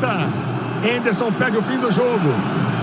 [0.00, 0.28] apita.
[0.82, 2.34] Henderson pede o fim do jogo.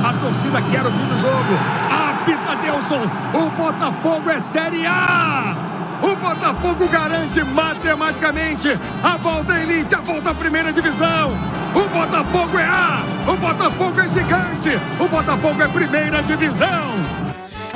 [0.04, 1.58] A torcida quer o fim do jogo.
[1.90, 3.10] Apita Delson.
[3.34, 5.56] O Botafogo é Série A.
[6.02, 11.32] O Botafogo garante matematicamente a volta elite, a volta à primeira divisão.
[11.74, 13.00] O Botafogo é A.
[13.28, 14.80] O Botafogo é gigante.
[15.00, 17.17] O Botafogo é primeira divisão.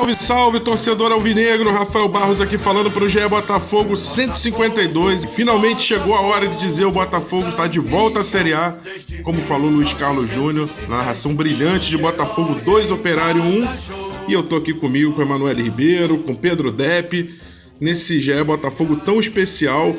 [0.01, 1.71] Salve, salve, torcedor alvinegro.
[1.71, 5.25] Rafael Barros aqui falando para o GE Botafogo 152.
[5.25, 8.75] Finalmente chegou a hora de dizer o Botafogo está de volta à Série A,
[9.21, 10.67] como falou Luiz Carlos Júnior.
[10.89, 13.67] Narração brilhante de Botafogo 2, Operário 1.
[14.27, 17.35] E eu tô aqui comigo com Emanuel Ribeiro, com Pedro Depp,
[17.79, 19.95] nesse GE Botafogo tão especial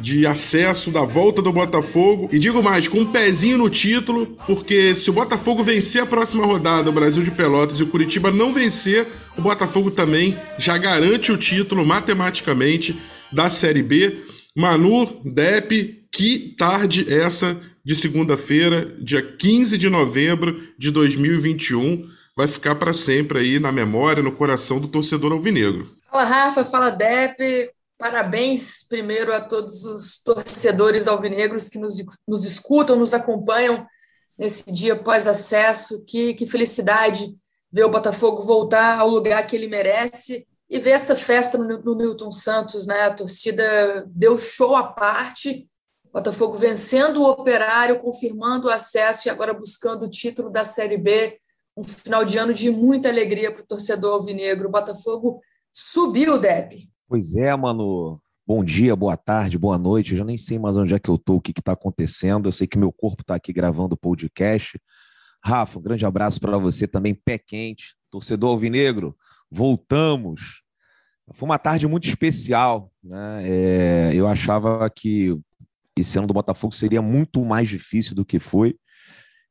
[0.00, 2.28] de acesso da volta do Botafogo.
[2.32, 6.44] E digo mais, com um pezinho no título, porque se o Botafogo vencer a próxima
[6.44, 9.06] rodada, o Brasil de Pelotas e o Curitiba não vencer,
[9.36, 12.98] o Botafogo também já garante o título matematicamente
[13.30, 14.24] da Série B.
[14.56, 22.06] Manu, Dep, que tarde essa de segunda-feira, dia 15 de novembro de 2021,
[22.36, 25.90] vai ficar para sempre aí na memória, no coração do torcedor alvinegro.
[26.10, 27.70] Fala Rafa, fala Dep,
[28.02, 33.86] Parabéns primeiro a todos os torcedores alvinegros que nos, nos escutam, nos acompanham
[34.36, 36.04] nesse dia pós-acesso.
[36.04, 37.32] Que, que felicidade
[37.70, 41.94] ver o Botafogo voltar ao lugar que ele merece e ver essa festa no, no
[41.94, 42.88] Milton Santos.
[42.88, 43.02] Né?
[43.02, 45.70] A torcida deu show à parte.
[46.12, 51.38] Botafogo vencendo o operário, confirmando o acesso e agora buscando o título da Série B.
[51.76, 54.66] Um final de ano de muita alegria para o torcedor alvinegro.
[54.66, 55.40] O Botafogo
[55.72, 56.90] subiu, Deb.
[57.12, 58.18] Pois é, mano.
[58.46, 60.12] Bom dia, boa tarde, boa noite.
[60.12, 62.48] Eu já nem sei mais onde é que eu tô, o que está acontecendo.
[62.48, 64.80] Eu sei que meu corpo está aqui gravando o podcast.
[65.44, 67.94] Rafa, um grande abraço para você também, pé quente.
[68.10, 69.14] Torcedor Alvinegro,
[69.50, 70.62] voltamos.
[71.34, 72.90] Foi uma tarde muito especial.
[73.04, 73.42] Né?
[73.44, 75.38] É, eu achava que
[75.94, 78.74] esse ano do Botafogo seria muito mais difícil do que foi.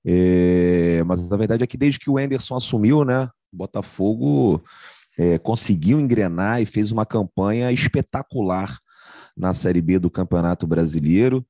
[0.03, 4.63] É, mas a verdade é que desde que o Enderson assumiu, né, o Botafogo
[5.17, 8.77] é, conseguiu engrenar e fez uma campanha espetacular
[9.35, 11.45] na Série B do Campeonato Brasileiro.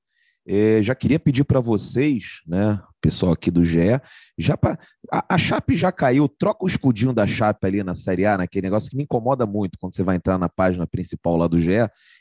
[0.47, 3.99] É, já queria pedir para vocês, né, pessoal aqui do GE,
[4.37, 4.77] já pra,
[5.11, 8.63] a, a, Chape já caiu, troca o escudinho da Chape ali na Série A, naquele
[8.63, 11.71] negócio que me incomoda muito quando você vai entrar na página principal lá do GE,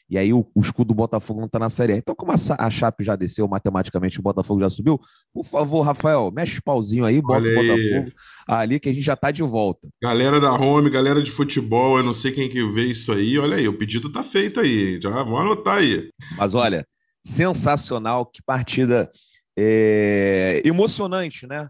[0.09, 1.97] e aí o, o escudo do Botafogo não está na Série A.
[1.97, 5.01] Então, como a, a, Chape já desceu matematicamente, o Botafogo já subiu,
[5.33, 8.13] por favor, Rafael, mexe o pauzinho aí, bota Olha o Botafogo aí.
[8.47, 9.89] ali que a gente já está de volta.
[10.03, 13.57] Galera da home, galera de futebol, eu não sei quem que vê isso aí, olha
[13.57, 16.11] aí, o pedido tá feito aí, já vamos anotar aí.
[16.37, 16.87] Mas olha,
[17.25, 19.11] sensacional, que partida
[19.57, 21.69] é, emocionante, né?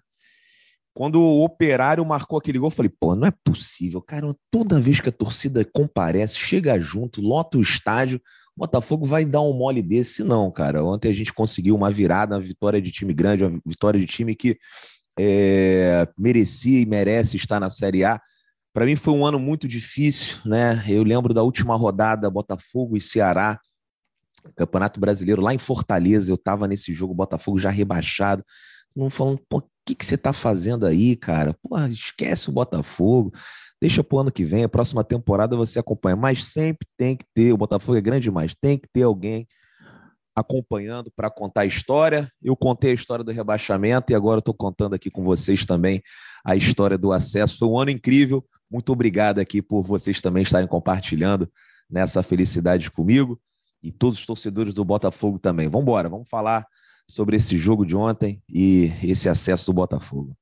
[0.93, 4.35] Quando o Operário marcou aquele gol, eu falei, pô, não é possível, cara.
[4.51, 8.21] Toda vez que a torcida comparece, chega junto, lota o estádio,
[8.57, 10.25] o Botafogo vai dar um mole desse.
[10.25, 10.85] Não, cara.
[10.85, 14.35] Ontem a gente conseguiu uma virada, uma vitória de time grande, uma vitória de time
[14.35, 14.59] que
[15.19, 18.21] é, merecia e merece estar na Série A.
[18.73, 20.85] Para mim foi um ano muito difícil, né?
[20.89, 23.59] Eu lembro da última rodada, Botafogo e Ceará,
[24.57, 26.31] Campeonato Brasileiro lá em Fortaleza.
[26.31, 28.45] Eu estava nesse jogo, Botafogo já rebaixado.
[28.97, 31.57] Não falando, pô, que, que você está fazendo aí, cara?
[31.91, 33.33] Esquece o Botafogo,
[33.81, 36.17] deixa pro ano que vem, a próxima temporada você acompanha.
[36.17, 39.47] Mas sempre tem que ter, o Botafogo é grande demais, tem que ter alguém
[40.35, 42.31] acompanhando para contar a história.
[42.43, 46.03] Eu contei a história do rebaixamento e agora estou contando aqui com vocês também
[46.45, 47.59] a história do acesso.
[47.59, 48.45] Foi um ano incrível.
[48.71, 51.51] Muito obrigado aqui por vocês também estarem compartilhando
[51.91, 53.41] nessa felicidade comigo
[53.83, 55.69] e todos os torcedores do Botafogo também.
[55.69, 56.67] Vamos embora, vamos falar
[57.09, 60.37] sobre esse jogo de ontem e esse acesso do Botafogo.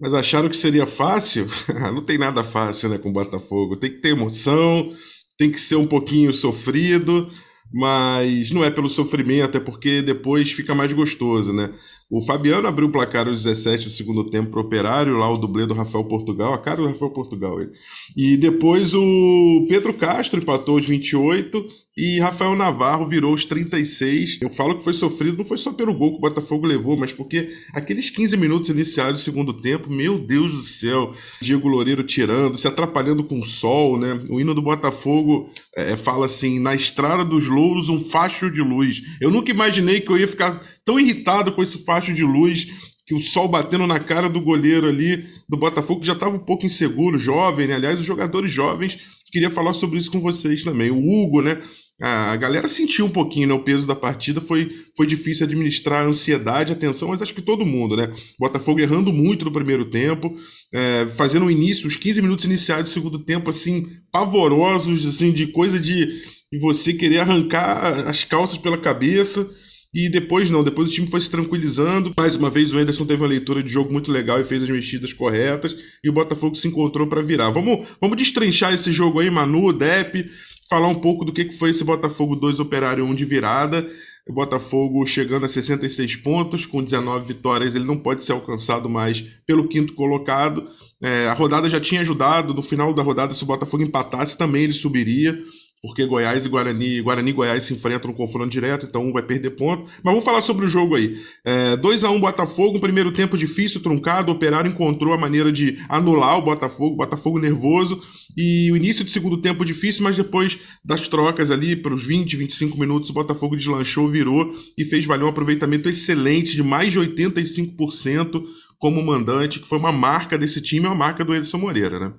[0.00, 1.48] Mas acharam que seria fácil?
[1.92, 3.76] Não tem nada fácil né, com o Botafogo.
[3.76, 4.92] Tem que ter emoção,
[5.36, 7.30] tem que ser um pouquinho sofrido,
[7.72, 11.72] mas não é pelo sofrimento, é porque depois fica mais gostoso, né?
[12.10, 15.36] O Fabiano abriu o placar aos 17 do segundo tempo para o Operário, lá o
[15.36, 17.60] dublê do Rafael Portugal, a cara do Rafael Portugal.
[17.60, 17.70] Ele.
[18.16, 21.66] E depois o Pedro Castro empatou os 28
[21.98, 24.38] e Rafael Navarro virou os 36.
[24.40, 27.10] Eu falo que foi sofrido, não foi só pelo gol que o Botafogo levou, mas
[27.10, 31.12] porque aqueles 15 minutos iniciais do segundo tempo, meu Deus do céu,
[31.42, 34.20] Diego Loureiro tirando, se atrapalhando com o sol, né?
[34.30, 39.02] O hino do Botafogo é, fala assim: na estrada dos louros, um facho de luz.
[39.20, 42.68] Eu nunca imaginei que eu ia ficar tão irritado com esse facho de luz,
[43.08, 46.44] que o sol batendo na cara do goleiro ali do Botafogo, que já estava um
[46.44, 47.74] pouco inseguro, jovem, né?
[47.74, 49.00] Aliás, os jogadores jovens,
[49.32, 50.92] queria falar sobre isso com vocês também.
[50.92, 51.60] O Hugo, né?
[52.00, 56.06] A galera sentiu um pouquinho né, o peso da partida, foi, foi difícil administrar a
[56.06, 58.14] ansiedade, a tensão, mas acho que todo mundo, né?
[58.38, 60.36] Botafogo errando muito no primeiro tempo,
[60.72, 65.48] é, fazendo o início, os 15 minutos iniciais do segundo tempo, assim, pavorosos, assim, de
[65.48, 66.22] coisa de,
[66.52, 69.50] de você querer arrancar as calças pela cabeça
[69.92, 72.12] E depois não, depois o time foi se tranquilizando.
[72.16, 74.68] Mais uma vez o Anderson teve uma leitura de jogo muito legal e fez as
[74.68, 75.74] mexidas corretas.
[76.04, 77.50] E o Botafogo se encontrou para virar.
[77.50, 80.30] Vamos, vamos destrinchar esse jogo aí, Manu, Depp,
[80.68, 83.86] falar um pouco do que foi esse Botafogo 2 Operário 1 de virada.
[84.28, 89.24] O Botafogo chegando a 66 pontos, com 19 vitórias, ele não pode ser alcançado mais
[89.46, 90.68] pelo quinto colocado.
[91.02, 94.64] É, a rodada já tinha ajudado, no final da rodada, se o Botafogo empatasse, também
[94.64, 95.42] ele subiria
[95.80, 99.22] porque Goiás e Guarani, Guarani e Goiás se enfrentam no confronto direto, então um vai
[99.22, 99.84] perder ponto.
[100.02, 101.18] Mas vamos falar sobre o jogo aí.
[101.44, 105.18] É, 2 a 1 um Botafogo, um primeiro tempo difícil, truncado, o Operário encontrou a
[105.18, 108.02] maneira de anular o Botafogo, Botafogo nervoso,
[108.36, 112.36] e o início do segundo tempo difícil, mas depois das trocas ali, para os 20,
[112.36, 116.98] 25 minutos, o Botafogo deslanchou, virou e fez valer um aproveitamento excelente de mais de
[116.98, 118.42] 85%
[118.78, 122.12] como mandante, que foi uma marca desse time, uma marca do Edson Moreira, né?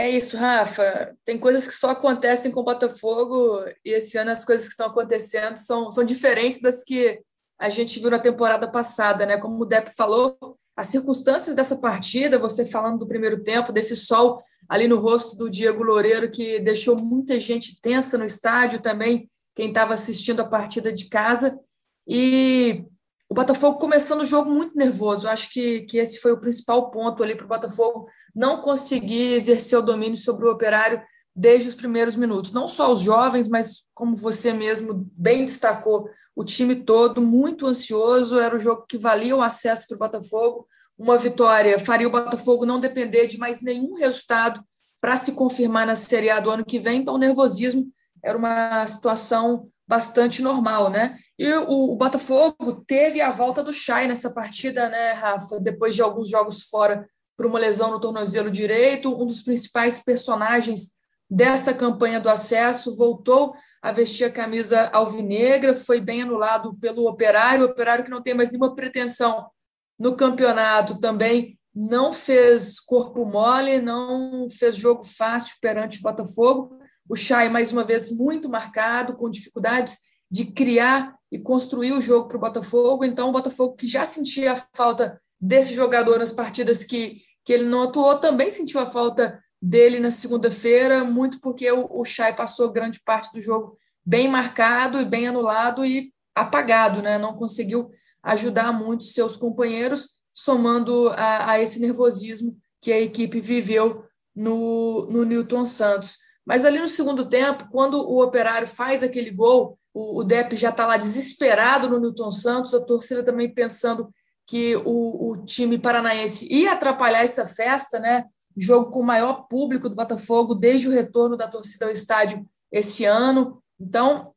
[0.00, 1.14] É isso, Rafa.
[1.26, 4.86] Tem coisas que só acontecem com o Botafogo e esse ano as coisas que estão
[4.86, 7.20] acontecendo são, são diferentes das que
[7.58, 9.36] a gente viu na temporada passada, né?
[9.36, 10.38] Como o Depp falou,
[10.74, 15.50] as circunstâncias dessa partida, você falando do primeiro tempo, desse sol ali no rosto do
[15.50, 20.90] Diego Loureiro, que deixou muita gente tensa no estádio também, quem estava assistindo a partida
[20.90, 21.60] de casa.
[22.08, 22.86] E
[23.30, 25.26] o Botafogo começando o jogo muito nervoso.
[25.26, 29.34] Eu acho que, que esse foi o principal ponto ali para o Botafogo não conseguir
[29.34, 31.00] exercer o domínio sobre o operário
[31.34, 32.50] desde os primeiros minutos.
[32.50, 38.36] Não só os jovens, mas como você mesmo bem destacou, o time todo muito ansioso.
[38.36, 40.66] Era o jogo que valia o acesso para o Botafogo.
[40.98, 44.60] Uma vitória faria o Botafogo não depender de mais nenhum resultado
[45.00, 47.00] para se confirmar na Série A do ano que vem.
[47.00, 47.86] Então, o nervosismo
[48.24, 51.18] era uma situação bastante normal, né?
[51.36, 55.58] E o, o, Botafogo teve a volta do Chay nessa partida, né, Rafa?
[55.58, 57.04] Depois de alguns jogos fora
[57.36, 60.92] por uma lesão no tornozelo direito, um dos principais personagens
[61.28, 63.52] dessa campanha do acesso voltou
[63.82, 68.52] a vestir a camisa alvinegra, foi bem anulado pelo Operário, Operário que não tem mais
[68.52, 69.50] nenhuma pretensão
[69.98, 76.79] no campeonato também não fez corpo mole, não fez jogo fácil perante o Botafogo
[77.10, 79.98] o Chay, mais uma vez, muito marcado, com dificuldades
[80.30, 83.04] de criar e construir o jogo para o Botafogo.
[83.04, 87.64] Então, o Botafogo, que já sentia a falta desse jogador nas partidas que, que ele
[87.64, 92.70] não atuou, também sentiu a falta dele na segunda-feira, muito porque o, o Chay passou
[92.70, 93.76] grande parte do jogo
[94.06, 97.18] bem marcado e bem anulado e apagado, né?
[97.18, 97.90] não conseguiu
[98.22, 105.24] ajudar muito seus companheiros, somando a, a esse nervosismo que a equipe viveu no, no
[105.24, 106.29] Newton Santos.
[106.50, 110.70] Mas ali no segundo tempo, quando o Operário faz aquele gol, o, o Depp já
[110.70, 114.10] está lá desesperado no Newton Santos, a torcida também pensando
[114.48, 118.24] que o, o time paranaense ia atrapalhar essa festa, né?
[118.56, 123.04] Jogo com o maior público do Botafogo desde o retorno da torcida ao estádio esse
[123.04, 123.62] ano.
[123.78, 124.32] Então,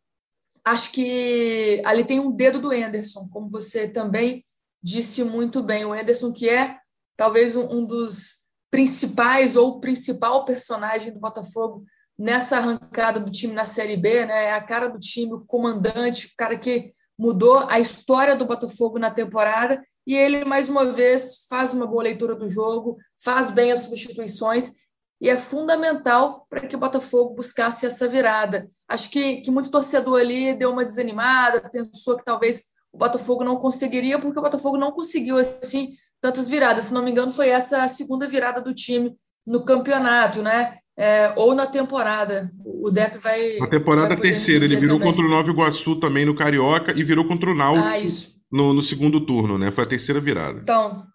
[0.63, 4.45] acho que ali tem um dedo do Enderson, como você também
[4.83, 5.83] disse muito bem.
[5.83, 6.77] O Enderson, que é
[7.17, 11.83] talvez um, dos principais ou principal personagem do Botafogo
[12.17, 14.45] nessa arrancada do time na Série B, né?
[14.45, 18.99] É a cara do time, o comandante, o cara que mudou a história do Botafogo
[18.99, 19.83] na temporada.
[20.05, 24.83] E ele, mais uma vez, faz uma boa leitura do jogo, faz bem as substituições
[25.23, 28.67] e é fundamental para que o Botafogo buscasse essa virada.
[28.89, 33.55] Acho que, que muito torcedor ali deu uma desanimada, pensou que talvez o Botafogo não
[33.55, 36.85] conseguiria, porque o Botafogo não conseguiu assim tantas viradas.
[36.85, 39.17] Se não me engano, foi essa a segunda virada do time
[39.47, 40.77] no campeonato, né?
[40.97, 42.51] É, ou na temporada.
[42.63, 43.57] O Depp vai.
[43.57, 45.11] Na temporada vai terceira, ele virou também.
[45.11, 48.81] contra o Nova Iguaçu também no Carioca e virou contra o Náutico ah, no, no,
[48.81, 49.71] segundo turno, né?
[49.71, 50.59] Foi a terceira virada.
[50.61, 51.05] Então,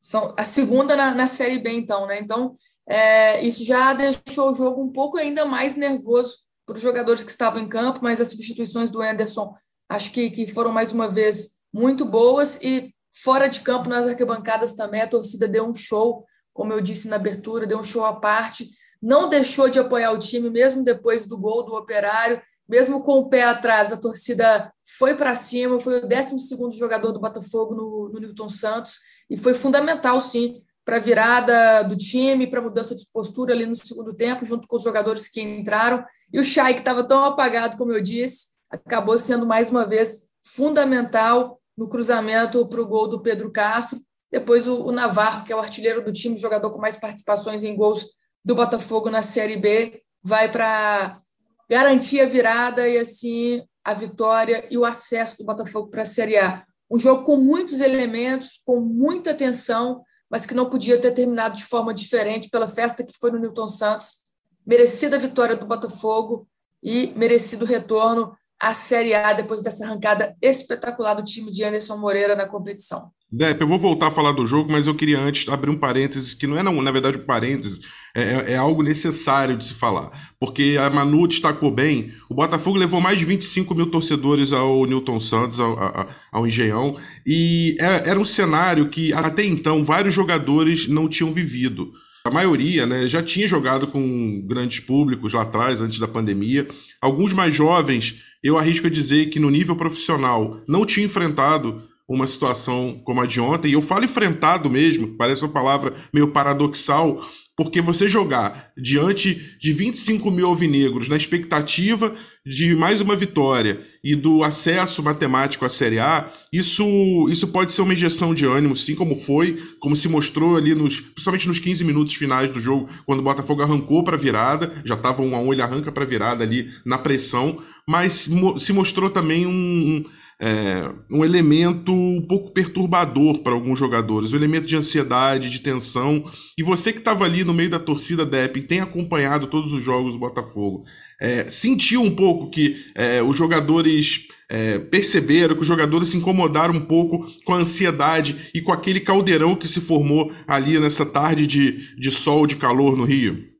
[0.00, 2.20] são a segunda na, na Série B, então, né?
[2.20, 2.52] Então,
[2.88, 7.30] é, isso já deixou o jogo um pouco ainda mais nervoso para os jogadores que
[7.30, 9.54] estavam em campo, mas as substituições do Anderson
[9.88, 12.92] acho que, que foram mais uma vez muito boas e
[13.22, 17.16] fora de campo nas arquibancadas também a torcida deu um show, como eu disse na
[17.16, 18.68] abertura, deu um show à parte
[19.02, 23.28] não deixou de apoiar o time, mesmo depois do gol do Operário, mesmo com o
[23.28, 28.20] pé atrás, a torcida foi para cima, foi o 12 jogador do Botafogo no, no
[28.20, 28.98] Newton Santos,
[29.30, 33.66] e foi fundamental, sim, para a virada do time, para a mudança de postura ali
[33.66, 36.04] no segundo tempo, junto com os jogadores que entraram.
[36.32, 40.28] E o Chay, que estava tão apagado, como eu disse, acabou sendo mais uma vez
[40.44, 43.98] fundamental no cruzamento para o gol do Pedro Castro.
[44.30, 47.76] Depois o, o Navarro, que é o artilheiro do time, jogador com mais participações em
[47.76, 48.06] gols
[48.46, 51.20] do Botafogo na Série B vai para
[51.68, 56.38] garantir a virada e assim a vitória e o acesso do Botafogo para a Série
[56.38, 56.64] A.
[56.88, 60.00] Um jogo com muitos elementos, com muita tensão,
[60.30, 63.66] mas que não podia ter terminado de forma diferente pela festa que foi no Newton
[63.66, 64.22] Santos.
[64.64, 66.46] Merecida vitória do Botafogo
[66.80, 72.36] e merecido retorno a Série A depois dessa arrancada espetacular do time de Anderson Moreira
[72.36, 73.10] na competição.
[73.30, 76.32] Depp, eu vou voltar a falar do jogo, mas eu queria antes abrir um parênteses,
[76.32, 77.80] que não é, não, na verdade, um parênteses,
[78.14, 80.10] é, é, é algo necessário de se falar.
[80.38, 85.18] Porque a Manu destacou bem, o Botafogo levou mais de 25 mil torcedores ao Newton
[85.18, 90.86] Santos, ao, ao, ao Engenhão, e era, era um cenário que até então vários jogadores
[90.86, 91.92] não tinham vivido.
[92.24, 96.66] A maioria né, já tinha jogado com grandes públicos lá atrás, antes da pandemia.
[97.00, 102.26] Alguns mais jovens, eu arrisco a dizer que no nível profissional não tinham enfrentado uma
[102.26, 107.20] situação como a de ontem, e eu falo enfrentado mesmo, parece uma palavra meio paradoxal,
[107.56, 114.14] porque você jogar diante de 25 mil alvinegros na expectativa de mais uma vitória e
[114.14, 116.84] do acesso matemático à Série A, isso,
[117.30, 121.00] isso pode ser uma injeção de ânimo, sim, como foi, como se mostrou ali, nos,
[121.00, 124.94] principalmente nos 15 minutos finais do jogo, quando o Botafogo arrancou para a virada, já
[124.94, 129.08] estava um a um, ele arranca para a virada ali na pressão, mas se mostrou
[129.08, 130.04] também um,
[130.40, 136.24] é, um elemento um pouco perturbador para alguns jogadores, um elemento de ansiedade, de tensão.
[136.58, 139.82] E você que estava ali no meio da torcida DEP e tem acompanhado todos os
[139.82, 140.84] jogos do Botafogo,
[141.20, 146.74] é, sentiu um pouco que é, os jogadores é, perceberam, que os jogadores se incomodaram
[146.74, 151.46] um pouco com a ansiedade e com aquele caldeirão que se formou ali nessa tarde
[151.46, 153.56] de, de sol, de calor no Rio?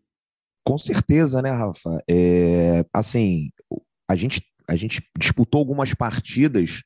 [0.64, 2.02] Com certeza, né, Rafa?
[2.09, 3.50] É, assim,
[4.09, 6.82] a gente a gente disputou algumas partidas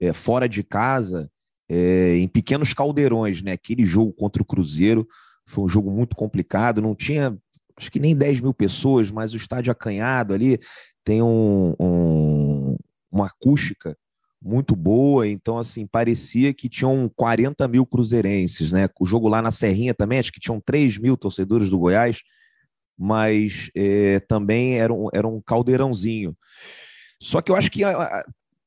[0.00, 1.30] é, fora de casa,
[1.68, 3.52] é, em pequenos caldeirões, né?
[3.52, 5.06] Aquele jogo contra o Cruzeiro
[5.46, 7.36] foi um jogo muito complicado, não tinha
[7.76, 10.58] acho que nem 10 mil pessoas, mas o estádio acanhado ali
[11.02, 12.76] tem um, um,
[13.10, 13.96] uma acústica
[14.42, 18.88] muito boa, então assim, parecia que tinham 40 mil cruzeirenses, né?
[18.98, 22.22] O jogo lá na Serrinha também, acho que tinham 3 mil torcedores do Goiás,
[22.98, 26.36] mas é, também era um, era um caldeirãozinho.
[27.20, 27.82] Só que eu acho que,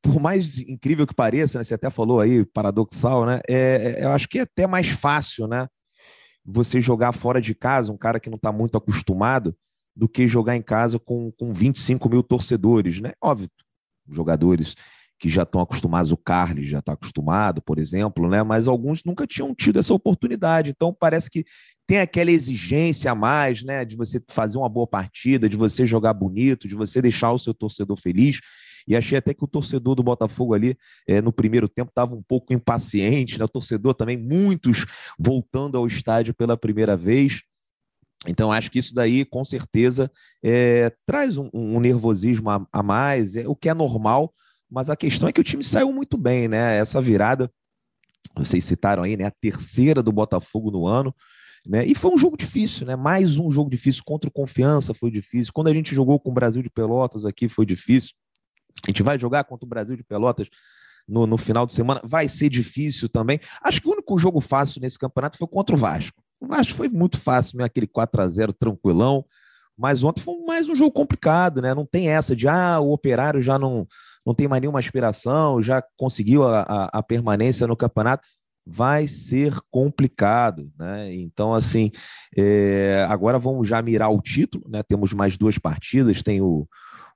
[0.01, 3.39] por mais incrível que pareça, né, você até falou aí, paradoxal, né?
[3.47, 5.67] É, é, eu acho que é até mais fácil, né?
[6.45, 9.55] Você jogar fora de casa, um cara que não está muito acostumado,
[9.95, 13.13] do que jogar em casa com, com 25 mil torcedores, né?
[13.21, 13.49] Óbvio,
[14.09, 14.75] jogadores
[15.19, 18.43] que já estão acostumados, o Carlos já está acostumado, por exemplo, né?
[18.43, 20.71] Mas alguns nunca tinham tido essa oportunidade.
[20.71, 21.45] Então parece que
[21.85, 23.83] tem aquela exigência a mais, né?
[23.83, 27.53] De você fazer uma boa partida, de você jogar bonito, de você deixar o seu
[27.53, 28.39] torcedor feliz.
[28.87, 32.21] E achei até que o torcedor do Botafogo ali, é, no primeiro tempo, estava um
[32.21, 33.45] pouco impaciente, né?
[33.45, 34.85] O torcedor também, muitos
[35.17, 37.41] voltando ao estádio pela primeira vez.
[38.27, 40.09] Então, acho que isso daí, com certeza,
[40.43, 44.33] é, traz um, um nervosismo a, a, mais, é, o que é normal,
[44.69, 46.77] mas a questão é que o time saiu muito bem, né?
[46.77, 47.51] Essa virada,
[48.35, 49.25] vocês citaram aí, né?
[49.25, 51.13] A terceira do Botafogo no ano.
[51.67, 51.85] Né?
[51.85, 52.95] E foi um jogo difícil, né?
[52.95, 55.53] Mais um jogo difícil contra o Confiança foi difícil.
[55.53, 58.11] Quando a gente jogou com o Brasil de Pelotas aqui foi difícil.
[58.85, 60.49] A gente vai jogar contra o Brasil de Pelotas
[61.07, 63.39] no, no final de semana, vai ser difícil também.
[63.61, 66.21] Acho que o único jogo fácil nesse campeonato foi contra o Vasco.
[66.39, 67.65] O Vasco foi muito fácil, né?
[67.65, 69.25] aquele 4 a 0 tranquilão.
[69.77, 71.73] Mas ontem foi mais um jogo complicado, né?
[71.73, 73.87] Não tem essa de ah, o operário já não,
[74.25, 78.27] não tem mais nenhuma aspiração, já conseguiu a, a, a permanência no campeonato
[78.65, 81.13] vai ser complicado, né?
[81.13, 81.91] Então, assim,
[82.35, 84.81] é, agora vamos já mirar o título, né?
[84.83, 86.67] Temos mais duas partidas, tem o,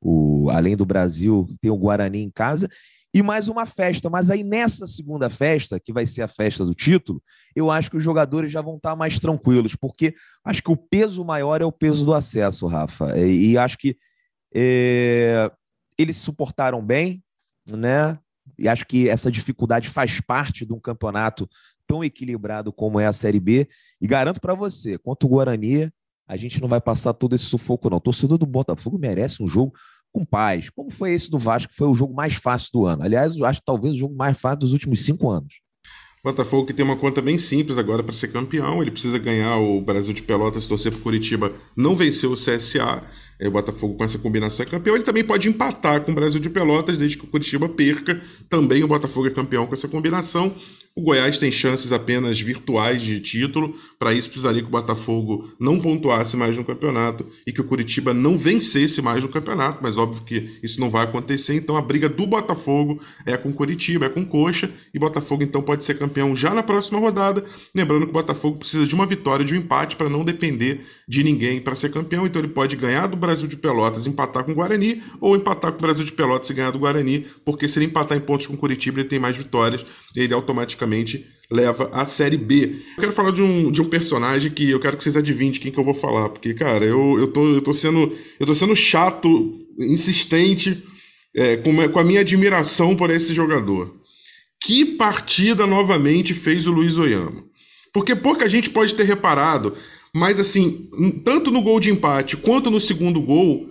[0.01, 2.67] o além do Brasil, tem o Guarani em casa
[3.13, 4.09] e mais uma festa.
[4.09, 7.21] Mas aí nessa segunda festa, que vai ser a festa do título,
[7.55, 10.13] eu acho que os jogadores já vão estar mais tranquilos, porque
[10.43, 13.17] acho que o peso maior é o peso do acesso, Rafa.
[13.17, 13.97] E, e acho que
[14.53, 15.51] é,
[15.97, 17.23] eles suportaram bem,
[17.67, 18.19] né?
[18.57, 21.49] E acho que essa dificuldade faz parte de um campeonato
[21.87, 23.67] tão equilibrado como é a Série B.
[24.01, 25.91] E garanto para você, quanto o Guarani,
[26.27, 27.97] a gente não vai passar todo esse sufoco, não.
[27.97, 29.73] O torcedor do Botafogo merece um jogo
[30.11, 33.03] com paz, como foi esse do Vasco, foi o jogo mais fácil do ano.
[33.03, 35.61] Aliás, eu acho talvez o jogo mais fácil dos últimos cinco anos.
[36.23, 38.81] Botafogo que tem uma conta bem simples agora para ser campeão.
[38.81, 43.03] Ele precisa ganhar o Brasil de Pelotas, torcer para Curitiba não vencer o CSA.
[43.39, 44.95] É, o Botafogo com essa combinação é campeão.
[44.95, 48.21] Ele também pode empatar com o Brasil de Pelotas, desde que o Curitiba perca.
[48.49, 50.55] Também o Botafogo é campeão com essa combinação.
[50.97, 53.75] O Goiás tem chances apenas virtuais de título.
[53.99, 58.15] Para isso, precisaria que o Botafogo não pontuasse mais no campeonato e que o Curitiba
[58.15, 59.77] não vencesse mais no campeonato.
[59.79, 61.53] Mas óbvio que isso não vai acontecer.
[61.53, 64.71] Então a briga do Botafogo é com o Curitiba, é com Coxa.
[64.91, 67.45] E Botafogo então pode ser campeão já na próxima rodada.
[67.75, 71.23] Lembrando que o Botafogo precisa de uma vitória, de um empate para não depender de
[71.23, 72.25] ninguém para ser campeão.
[72.25, 75.77] Então ele pode ganhar do Brasil de Pelotas, empatar com o Guarani, ou empatar com
[75.77, 77.27] o Brasil de Pelotas e ganhar do Guarani.
[77.45, 79.85] Porque se ele empatar em pontos com o Curitiba, ele tem mais vitórias.
[80.15, 82.81] Ele automaticamente automaticamente leva à Série B.
[82.97, 85.71] Eu quero falar de um, de um personagem que eu quero que vocês adivinhem quem
[85.71, 88.75] que eu vou falar, porque, cara, eu, eu, tô, eu, tô, sendo, eu tô sendo
[88.75, 90.83] chato, insistente,
[91.35, 93.95] é, com, com a minha admiração por esse jogador.
[94.61, 97.45] Que partida novamente fez o Luiz Oyama?
[97.93, 99.75] Porque pouca gente pode ter reparado,
[100.13, 100.89] mas assim,
[101.23, 103.69] tanto no gol de empate quanto no segundo gol,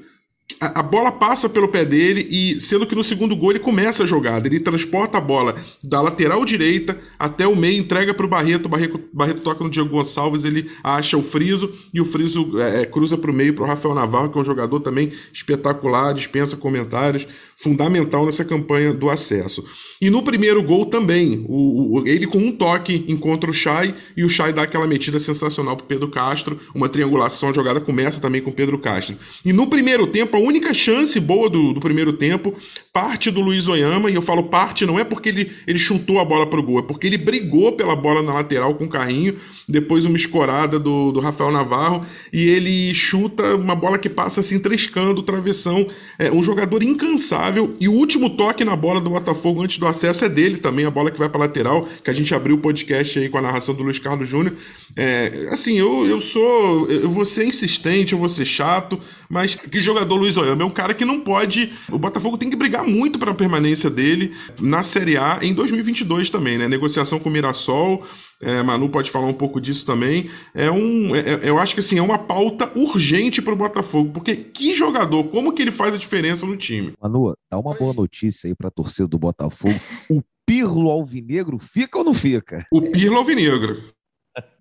[0.61, 4.07] a, bola passa pelo pé dele e, sendo que no segundo gol ele começa a
[4.07, 8.69] jogada, ele transporta a bola da lateral direita até o meio, entrega para o Barreto,
[8.69, 13.19] Barreto, toca no Diego Gonçalves, ele acha o Friso e o Friso é, é cruza
[13.19, 17.26] para o meio para o Rafael Navarro, que é um jogador também espetacular, dispensa comentários,
[17.57, 19.65] fundamental nessa campanha do acesso.
[20.00, 24.25] E no primeiro gol também, o, o, ele com um toque encontra o Chay e
[24.25, 28.43] o Chay dá aquela metida sensacional para Pedro Castro, uma triangulação, a jogada começa também
[28.43, 29.17] com Pedro Castro.
[29.45, 32.55] E no primeiro tempo, a única chance boa do, do primeiro tempo
[32.93, 36.25] parte do Luiz Oyama, e eu falo parte não é porque ele, ele chutou a
[36.25, 39.37] bola para o gol, é porque ele brigou pela bola na lateral com o carrinho,
[39.69, 44.59] depois uma escorada do, do Rafael Navarro, e ele chuta uma bola que passa assim,
[44.59, 45.87] trescando travessão.
[46.19, 50.25] É um jogador incansável, e o último toque na bola do Botafogo antes do acesso
[50.25, 53.19] é dele também, a bola que vai para lateral, que a gente abriu o podcast
[53.19, 54.55] aí com a narração do Luiz Carlos Júnior.
[54.97, 56.90] É, assim, eu, eu sou.
[56.90, 60.71] Eu vou ser insistente, eu vou ser chato, mas que jogador Luiz Oyama é um
[60.71, 61.73] cara que não pode.
[61.90, 66.30] O Botafogo tem que brigar muito para a permanência dele na Série A em 2022
[66.30, 66.68] também, né?
[66.68, 68.04] Negociação com o Mirassol.
[68.40, 70.30] É, Manu pode falar um pouco disso também.
[70.54, 74.12] É um, é, é eu acho que assim é uma pauta urgente para o Botafogo,
[74.12, 76.92] porque que jogador, como que ele faz a diferença no time?
[77.00, 79.75] Manu, dá uma boa notícia aí para a torcida do Botafogo.
[80.11, 82.64] O Pirlo Alvinegro fica ou não fica?
[82.71, 83.83] O Pirlo Alvinegro.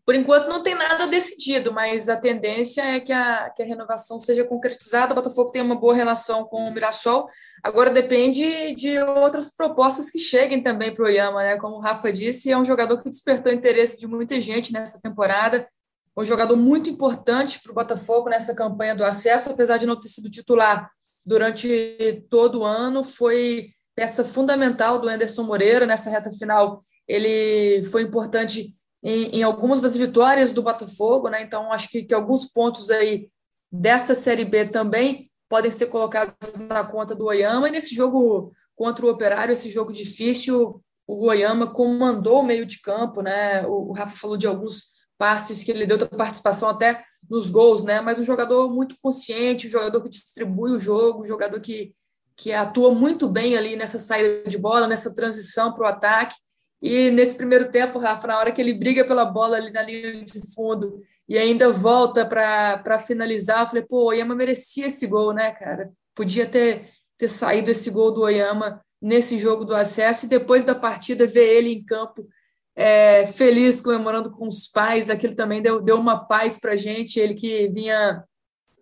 [0.06, 4.20] Por enquanto não tem nada decidido, mas a tendência é que a, que a renovação
[4.20, 5.14] seja concretizada.
[5.14, 7.28] O Botafogo tem uma boa relação com o Mirassol.
[7.64, 11.58] Agora depende de outras propostas que cheguem também para o Oyama, né?
[11.58, 15.68] Como o Rafa disse, é um jogador que despertou interesse de muita gente nessa temporada.
[16.16, 20.10] Um jogador muito importante para o Botafogo nessa campanha do acesso, apesar de não ter
[20.10, 20.88] sido titular
[21.26, 26.80] durante todo o ano, foi peça fundamental do Anderson Moreira nessa reta final.
[27.08, 28.70] Ele foi importante
[29.06, 31.44] em, em, algumas das vitórias do Botafogo, né?
[31.44, 33.30] Então, acho que, que alguns pontos aí
[33.72, 36.34] dessa Série B também podem ser colocados
[36.68, 37.68] na conta do Oyama.
[37.68, 42.82] E nesse jogo contra o Operário, esse jogo difícil, o Oyama comandou o meio de
[42.82, 43.64] campo, né?
[43.68, 47.84] O, o Rafa falou de alguns passes que ele deu da participação até nos gols,
[47.84, 48.02] né?
[48.02, 51.92] Mas um jogador muito consciente, um jogador que distribui o jogo, um jogador que,
[52.36, 56.36] que atua muito bem ali nessa saída de bola, nessa transição para o ataque.
[56.82, 60.24] E nesse primeiro tempo, Rafa, na hora que ele briga pela bola ali na linha
[60.24, 65.34] de fundo e ainda volta para finalizar, eu falei, pô, o Oyama merecia esse gol,
[65.34, 65.92] né, cara?
[66.14, 70.76] Podia ter, ter saído esse gol do Oyama nesse jogo do acesso e depois da
[70.76, 72.28] partida ver ele em campo
[72.76, 77.34] é, feliz, comemorando com os pais, aquilo também deu, deu uma paz para gente, ele
[77.34, 78.24] que vinha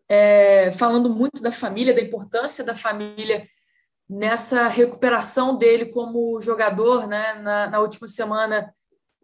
[0.10, 3.48] é, falando muito da família, da importância da família
[4.14, 7.34] nessa recuperação dele como jogador, né?
[7.36, 8.72] Na, na última semana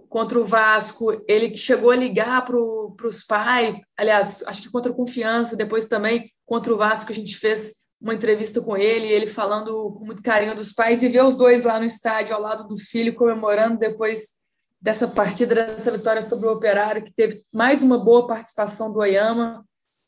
[0.08, 5.56] contra o Vasco, ele chegou a ligar para os pais, aliás, acho que contra Confiança,
[5.56, 10.06] depois também contra o Vasco a gente fez uma entrevista com ele, ele falando com
[10.06, 13.14] muito carinho dos pais e ver os dois lá no estádio ao lado do filho
[13.14, 14.40] comemorando depois
[14.82, 19.64] dessa partida, dessa vitória sobre o Operário, que teve mais uma boa participação do Oyama,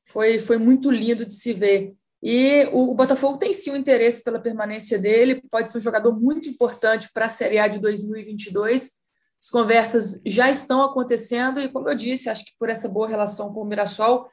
[0.06, 1.94] foi, foi muito lindo de se ver.
[2.24, 6.48] E o, Botafogo tem sim um interesse pela permanência dele, pode ser um jogador muito
[6.48, 8.92] importante para a Série A de 2022.
[9.42, 13.52] As conversas já estão acontecendo e, como eu disse, acho que por essa boa relação
[13.52, 14.30] com o Mirassol,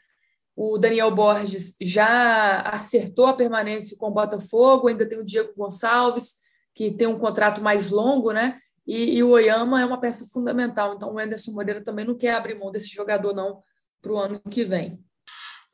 [0.54, 6.34] o Daniel Borges já acertou a permanência com o Botafogo, ainda tem o Diego Gonçalves,
[6.74, 8.58] que tem um contrato mais longo, né?
[8.86, 12.34] E, e o Oyama é uma peça fundamental, então o Anderson Moreira também não quer
[12.34, 13.62] abrir mão desse jogador, não,
[14.02, 15.02] para o ano que vem.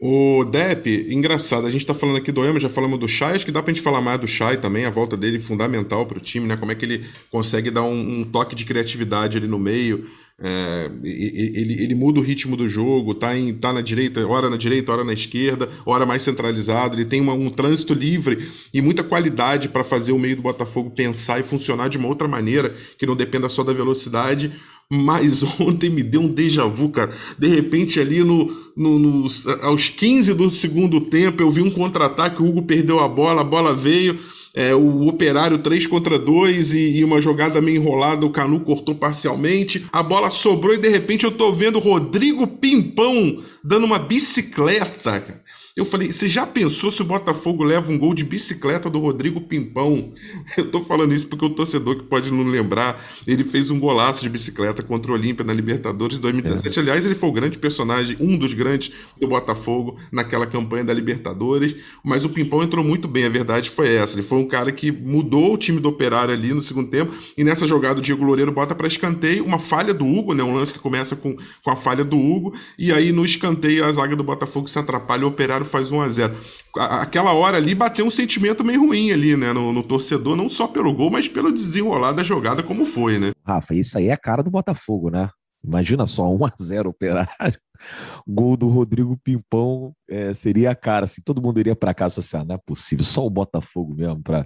[0.00, 3.44] O Depp, engraçado, a gente tá falando aqui do Ema, já falamos do Chay, acho
[3.44, 6.46] que dá pra gente falar mais do Chay também, a volta dele fundamental pro time,
[6.46, 6.56] né?
[6.56, 10.06] Como é que ele consegue dar um, um toque de criatividade ali no meio.
[10.36, 14.56] É, ele, ele muda o ritmo do jogo, tá, em, tá na direita, hora na
[14.56, 16.96] direita, hora na esquerda, hora mais centralizado.
[16.96, 20.90] Ele tem uma, um trânsito livre e muita qualidade para fazer o meio do Botafogo
[20.90, 24.52] pensar e funcionar de uma outra maneira, que não dependa só da velocidade.
[24.90, 27.12] Mas ontem me deu um déjà vu, cara.
[27.38, 29.28] De repente, ali no, no, no
[29.62, 33.44] aos 15 do segundo tempo, eu vi um contra-ataque, o Hugo perdeu a bola, a
[33.44, 34.18] bola veio.
[34.56, 38.94] É, o Operário 3 contra 2 e, e, uma jogada meio enrolada, o Canu cortou
[38.94, 39.84] parcialmente.
[39.92, 45.42] A bola sobrou e de repente eu tô vendo o Rodrigo Pimpão dando uma bicicleta.
[45.76, 49.40] Eu falei, você já pensou se o Botafogo leva um gol de bicicleta do Rodrigo
[49.40, 50.12] Pimpão?
[50.56, 54.22] Eu tô falando isso porque o torcedor que pode não lembrar, ele fez um golaço
[54.22, 56.78] de bicicleta contra o Olímpia na Libertadores 2017.
[56.78, 56.80] É.
[56.80, 61.74] Aliás, ele foi o grande personagem, um dos grandes do Botafogo naquela campanha da Libertadores,
[62.04, 64.14] mas o Pimpão entrou muito bem, a verdade foi essa.
[64.14, 67.42] Ele foi um cara que mudou o time do Operário ali no segundo tempo, e
[67.42, 70.44] nessa jogada o Diego Loureiro bota para escanteio uma falha do Hugo, né?
[70.44, 73.90] Um lance que começa com, com a falha do Hugo, e aí no escanteio a
[73.90, 76.36] zaga do Botafogo se atrapalha, o Operário faz 1 a 0
[76.76, 80.66] Aquela hora ali bateu um sentimento meio ruim ali, né, no, no, torcedor, não só
[80.66, 83.30] pelo gol, mas pelo desenrolar da jogada como foi, né?
[83.46, 85.30] Rafa, isso aí é a cara do Botafogo, né?
[85.64, 87.58] Imagina só, 1 a 0 Operário.
[88.26, 91.04] Gol do Rodrigo Pimpão é, seria a cara.
[91.04, 94.22] Assim, todo mundo iria para casa, assim, ah, não é possível, só o Botafogo mesmo
[94.22, 94.44] para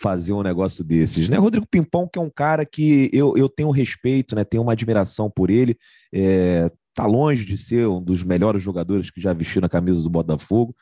[0.00, 1.36] fazer um negócio desses, né?
[1.36, 4.44] Rodrigo Pimpão, que é um cara que eu, eu tenho respeito, né?
[4.44, 5.76] Tenho uma admiração por ele.
[6.12, 10.10] É, tá longe de ser um dos melhores jogadores que já vestiu na camisa do
[10.10, 10.74] Botafogo,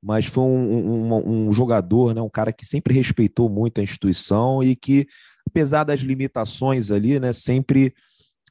[0.00, 4.62] mas foi um, um, um jogador, né, um cara que sempre respeitou muito a instituição
[4.62, 5.04] e que,
[5.44, 7.92] apesar das limitações ali, né, sempre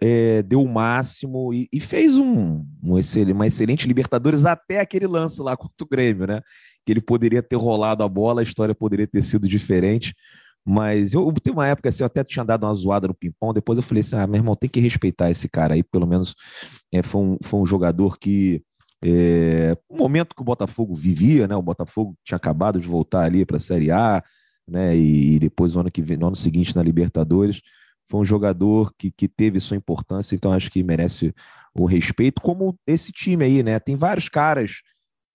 [0.01, 5.07] é, deu o máximo e, e fez um, um excelente, uma excelente Libertadores até aquele
[5.07, 6.41] lance lá contra o Grêmio, né?
[6.85, 10.13] Que ele poderia ter rolado a bola, a história poderia ter sido diferente.
[10.65, 13.53] Mas eu, eu tenho uma época assim, eu até tinha dado uma zoada no ping-pong,
[13.53, 16.35] depois eu falei assim: ah, meu irmão, tem que respeitar esse cara aí, pelo menos
[16.91, 18.63] é, foi, um, foi um jogador que.
[19.05, 21.55] É, momento que o Botafogo vivia, né?
[21.55, 24.23] O Botafogo tinha acabado de voltar ali para a Série A,
[24.65, 24.95] né?
[24.95, 27.61] E, e, depois no ano que vem, no ano seguinte na Libertadores,
[28.09, 31.33] foi um jogador que, que teve sua importância, então acho que merece
[31.75, 33.79] o respeito, como esse time aí, né?
[33.79, 34.81] Tem vários caras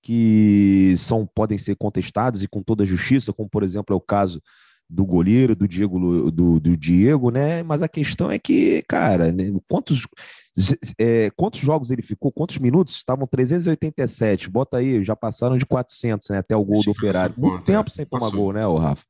[0.02, 4.00] que são podem ser contestados e com toda a justiça, como por exemplo é o
[4.00, 4.40] caso
[4.88, 7.62] do goleiro, do Diego, do, do Diego, né?
[7.62, 9.52] Mas a questão é que, cara, né?
[9.68, 10.06] quantos,
[10.98, 12.32] é, quantos jogos ele ficou?
[12.32, 12.94] Quantos minutos?
[12.94, 14.48] Estavam 387.
[14.48, 16.38] Bota aí, já passaram de 400, né?
[16.38, 17.34] Até o gol do Operário.
[17.36, 19.04] Muito tempo sem tomar gol, né, o Rafa?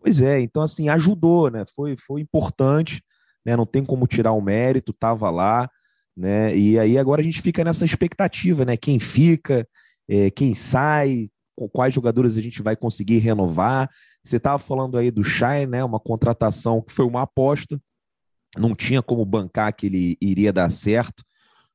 [0.00, 1.64] Pois é, então assim, ajudou, né?
[1.76, 3.02] Foi, foi importante,
[3.44, 3.56] né?
[3.56, 5.68] Não tem como tirar o mérito, tava lá,
[6.16, 6.56] né?
[6.56, 8.76] E aí agora a gente fica nessa expectativa, né?
[8.76, 9.68] Quem fica,
[10.08, 13.90] é, quem sai, com quais jogadores a gente vai conseguir renovar.
[14.28, 15.82] Você estava falando aí do Chay, né?
[15.82, 17.80] Uma contratação que foi uma aposta,
[18.58, 21.24] não tinha como bancar que ele iria dar certo.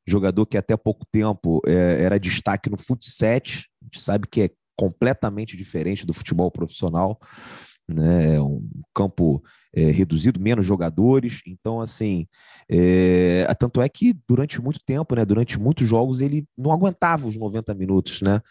[0.05, 4.49] Jogador que até pouco tempo é, era destaque no futsal, a gente sabe que é
[4.77, 7.19] completamente diferente do futebol profissional,
[7.89, 8.39] né?
[8.39, 8.61] Um
[8.93, 11.41] campo é, reduzido, menos jogadores.
[11.47, 12.27] Então, assim,
[12.69, 15.25] é, tanto é que durante muito tempo, né?
[15.25, 18.41] Durante muitos jogos ele não aguentava os 90 minutos, né?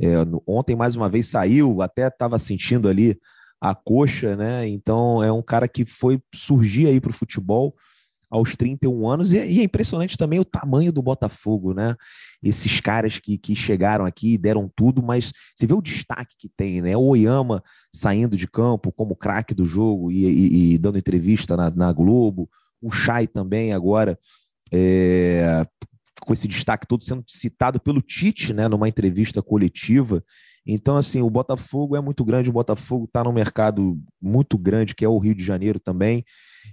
[0.00, 0.14] É,
[0.48, 3.16] ontem mais uma vez saiu, até estava sentindo ali
[3.62, 4.66] a coxa, né?
[4.66, 7.76] Então é um cara que foi surgir aí para o futebol
[8.28, 11.94] aos 31 anos, e, e, é impressionante também o tamanho do Botafogo, né?
[12.42, 16.80] Esses caras que, que chegaram aqui deram tudo, mas você vê o destaque que tem,
[16.80, 16.96] né?
[16.96, 17.62] O Oyama
[17.94, 22.50] saindo de campo como craque do jogo e, e, e, dando entrevista na, na Globo,
[22.80, 24.18] o Chay também agora
[24.72, 25.64] é,
[26.22, 28.66] com esse destaque todo sendo citado pelo Tite, né?
[28.66, 30.24] Numa entrevista coletiva.
[30.66, 35.04] Então, assim, o Botafogo é muito grande, o Botafogo está num mercado muito grande, que
[35.04, 36.24] é o Rio de Janeiro também,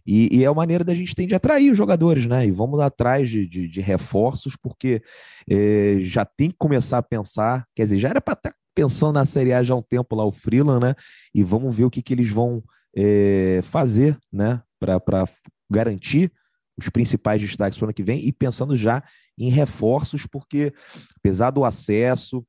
[0.06, 2.46] e, e é a maneira da gente tem de atrair os jogadores, né?
[2.46, 5.02] E vamos atrás de, de, de reforços, porque
[5.50, 9.14] é, já tem que começar a pensar, quer dizer, já era para estar tá pensando
[9.14, 10.96] na Série A já há um tempo lá, o Freeland, né?
[11.34, 12.64] E vamos ver o que, que eles vão
[12.96, 14.62] é, fazer, né?
[14.80, 15.26] Para
[15.70, 16.32] garantir
[16.78, 19.04] os principais destaques para o ano que vem e pensando já
[19.38, 20.74] em reforços, porque
[21.18, 22.46] apesar do acesso,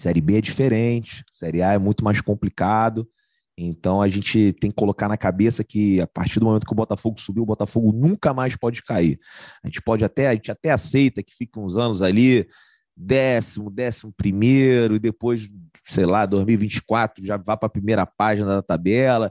[0.00, 3.06] Série B é diferente, Série A é muito mais complicado.
[3.54, 6.74] Então a gente tem que colocar na cabeça que a partir do momento que o
[6.76, 9.20] Botafogo subiu, o Botafogo nunca mais pode cair.
[9.62, 12.48] A gente pode até, a gente até aceita que fique uns anos ali,
[12.96, 15.46] décimo, décimo primeiro, e depois,
[15.84, 19.30] sei lá, 2024 já vá para a primeira página da tabela.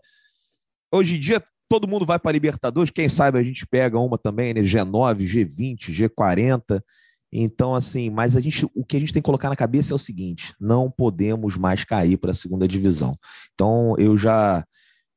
[0.94, 4.54] Hoje em dia todo mundo vai para Libertadores, quem sabe a gente pega uma também,
[4.54, 4.62] né?
[4.62, 6.80] G9, G20, G40.
[7.32, 9.96] Então, assim, mas a gente, o que a gente tem que colocar na cabeça é
[9.96, 13.18] o seguinte: não podemos mais cair para a segunda divisão.
[13.54, 14.66] Então, eu já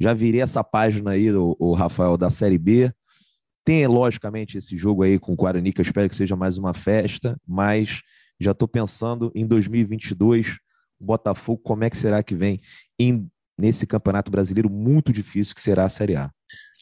[0.00, 2.92] já virei essa página aí, o, o, Rafael, da Série B.
[3.64, 6.74] Tem, logicamente, esse jogo aí com o Guarani, que eu espero que seja mais uma
[6.74, 8.02] festa, mas
[8.40, 10.58] já estou pensando em 2022,
[10.98, 12.60] o Botafogo, como é que será que vem
[12.98, 16.30] em, nesse campeonato brasileiro muito difícil que será a Série A.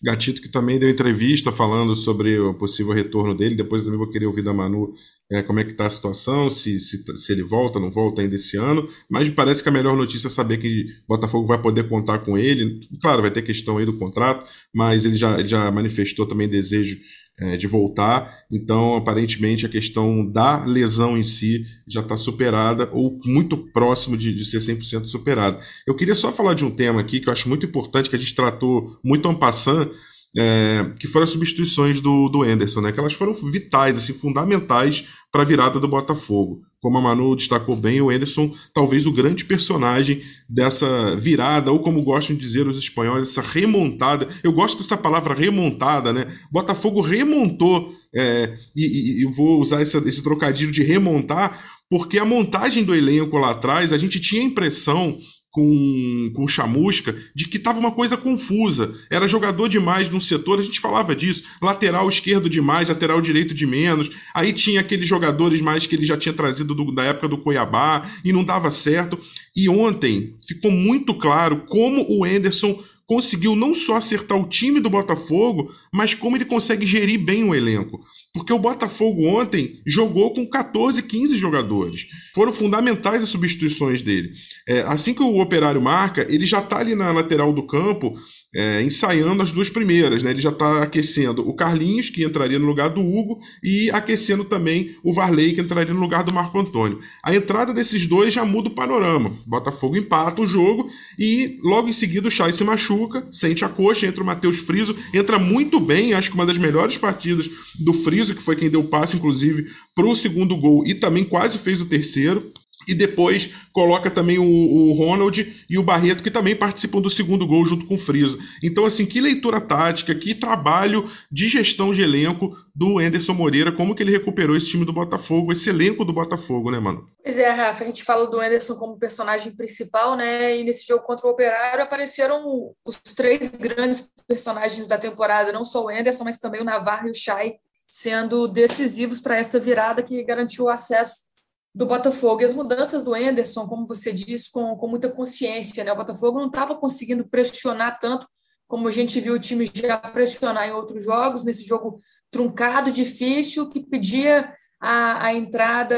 [0.03, 3.55] Gatito que também deu entrevista falando sobre o possível retorno dele.
[3.55, 4.95] Depois também vou querer ouvir da Manu
[5.33, 8.35] é, como é que está a situação, se, se, se, ele volta, não volta ainda
[8.35, 8.89] esse ano.
[9.09, 12.81] Mas parece que a melhor notícia é saber que Botafogo vai poder contar com ele.
[13.01, 16.99] Claro, vai ter questão aí do contrato, mas ele já, ele já manifestou também desejo
[17.41, 18.41] é, de voltar.
[18.51, 24.35] Então, aparentemente, a questão da lesão em si já está superada ou muito próximo de,
[24.35, 25.61] de ser 100% superada.
[25.87, 28.19] Eu queria só falar de um tema aqui que eu acho muito importante, que a
[28.19, 29.89] gente tratou muito en passant,
[30.37, 32.93] é, que foram as substituições do, do Anderson, né?
[32.93, 36.63] Que elas foram vitais, assim, fundamentais para a virada do Botafogo.
[36.81, 42.03] Como a Manu destacou bem, o Anderson, talvez o grande personagem dessa virada, ou como
[42.03, 44.29] gostam de dizer os espanhóis, essa remontada.
[44.43, 46.37] Eu gosto dessa palavra remontada, né?
[46.51, 52.25] Botafogo remontou, é, e, e, eu vou usar essa, esse trocadilho de remontar, porque a
[52.25, 55.19] montagem do elenco lá atrás, a gente tinha a impressão
[55.51, 58.95] com, com chamusca de que estava uma coisa confusa.
[59.11, 61.45] Era jogador demais num setor, a gente falava disso.
[61.61, 64.11] Lateral esquerdo demais, lateral direito de menos.
[64.35, 68.11] Aí tinha aqueles jogadores mais que ele já tinha trazido do, da época do Cuiabá
[68.25, 69.19] e não dava certo.
[69.55, 74.89] E ontem ficou muito claro como o Enderson conseguiu não só acertar o time do
[74.89, 78.01] Botafogo, mas como ele consegue gerir bem o elenco.
[78.33, 82.07] Porque o Botafogo ontem jogou com 14, 15 jogadores.
[82.33, 84.31] Foram fundamentais as substituições dele.
[84.69, 88.17] É, assim que o operário marca, ele já está ali na lateral do campo
[88.55, 90.31] é, ensaiando as duas primeiras, né?
[90.31, 94.97] Ele já está aquecendo o Carlinhos, que entraria no lugar do Hugo, e aquecendo também
[95.05, 97.01] o Varley, que entraria no lugar do Marco Antônio.
[97.23, 99.37] A entrada desses dois já muda o panorama.
[99.47, 103.00] Botafogo empata o jogo e logo em seguida o Chay se machuca,
[103.33, 106.99] sente a coxa, entra o Matheus Friso, entra muito bem, acho que uma das melhores
[106.99, 111.25] partidas do Friso, que foi quem deu passe, inclusive, para o segundo gol e também
[111.25, 112.53] quase fez o terceiro
[112.91, 117.47] e depois coloca também o, o, Ronald e o Barreto, que também participam do segundo
[117.47, 118.37] gol junto com o Friso.
[118.61, 123.95] Então, assim, que leitura tática, que trabalho de gestão de elenco do Anderson Moreira, como
[123.95, 127.09] que ele recuperou esse time do Botafogo, esse elenco do Botafogo, né, mano?
[127.23, 131.05] Pois é, Rafa, a gente fala do Anderson como personagem principal, né, e nesse jogo
[131.05, 136.41] contra o Operário apareceram os três grandes personagens da temporada, não só o Anderson, mas
[136.41, 137.55] também o Navarro e o Chay,
[137.87, 141.30] sendo decisivos para essa virada que garantiu o acesso
[141.75, 142.43] do Botafogo.
[142.43, 145.85] E as mudanças do Enderson, como você disse, com, com muita consciência.
[145.85, 145.93] Né?
[145.93, 148.27] O Botafogo não estava conseguindo pressionar tanto
[148.67, 151.99] como a gente viu o time já pressionar em outros jogos, nesse jogo
[152.31, 155.97] truncado, difícil, que pedia a, a entrada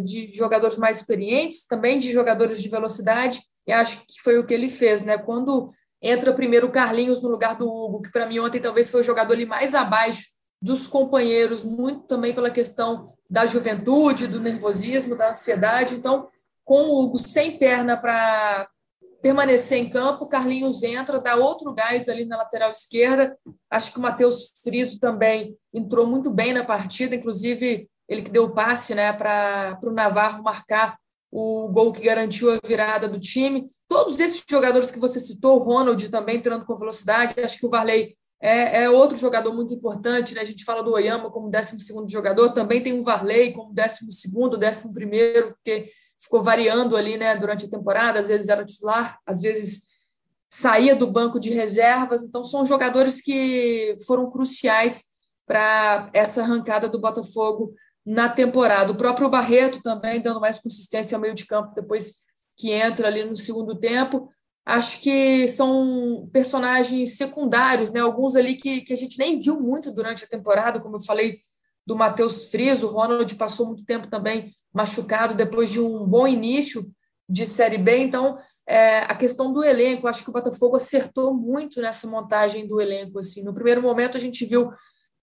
[0.00, 4.54] de jogadores mais experientes, também de jogadores de velocidade, e acho que foi o que
[4.54, 5.02] ele fez.
[5.02, 5.18] Né?
[5.18, 9.00] Quando entra primeiro o Carlinhos no lugar do Hugo, que para mim ontem talvez foi
[9.00, 10.26] o jogador ali mais abaixo
[10.62, 15.96] dos companheiros, muito também pela questão da juventude, do nervosismo, da ansiedade.
[15.96, 16.28] Então,
[16.64, 18.68] com o Hugo sem perna para
[19.20, 23.36] permanecer em campo, Carlinhos entra, dá outro gás ali na lateral esquerda.
[23.68, 28.44] Acho que o Matheus Friso também entrou muito bem na partida, inclusive ele que deu
[28.44, 30.96] o passe né, para o Navarro marcar
[31.30, 33.70] o gol que garantiu a virada do time.
[33.88, 37.70] Todos esses jogadores que você citou, o Ronald também entrando com velocidade, acho que o
[37.70, 40.40] Varley é, é, outro jogador muito importante, né?
[40.40, 41.76] A gente fala do Oyama como 12
[42.08, 44.04] jogador, também tem o Varley como 12
[44.36, 45.88] 11 primeiro, porque
[46.20, 49.82] ficou variando ali, né, durante a temporada, às vezes era titular, às vezes
[50.50, 55.04] saía do banco de reservas, então são jogadores que foram cruciais
[55.46, 57.74] para essa arrancada do Botafogo
[58.04, 58.90] na temporada.
[58.90, 62.22] O próprio Barreto também dando mais consistência ao meio de campo depois
[62.56, 64.28] que entra ali no segundo tempo
[64.64, 68.00] acho que são personagens secundários, né?
[68.00, 71.40] Alguns ali que, que a gente nem viu muito durante a temporada, como eu falei
[71.86, 76.82] do Matheus Friso, o Ronald passou muito tempo também machucado depois de um bom início
[77.28, 81.80] de Série B, então é, a questão do elenco, acho que o Botafogo acertou muito
[81.80, 83.18] nessa montagem do elenco.
[83.18, 83.42] Assim.
[83.42, 84.70] No primeiro momento, a gente viu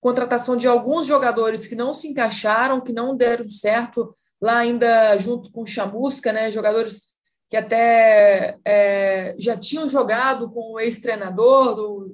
[0.01, 5.51] contratação de alguns jogadores que não se encaixaram, que não deram certo, lá ainda junto
[5.51, 6.51] com o Chamusca, né?
[6.51, 7.09] jogadores
[7.49, 12.11] que até é, já tinham jogado com o ex-treinador,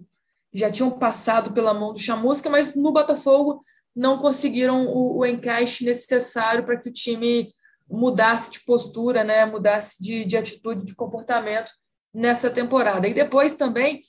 [0.53, 3.61] já tinham passado pela mão do Chamusca, mas no Botafogo
[3.93, 7.53] não conseguiram o, o encaixe necessário para que o time
[7.89, 11.71] mudasse de postura, né, mudasse de, de atitude, de comportamento
[12.13, 13.07] nessa temporada.
[13.07, 14.01] E depois também,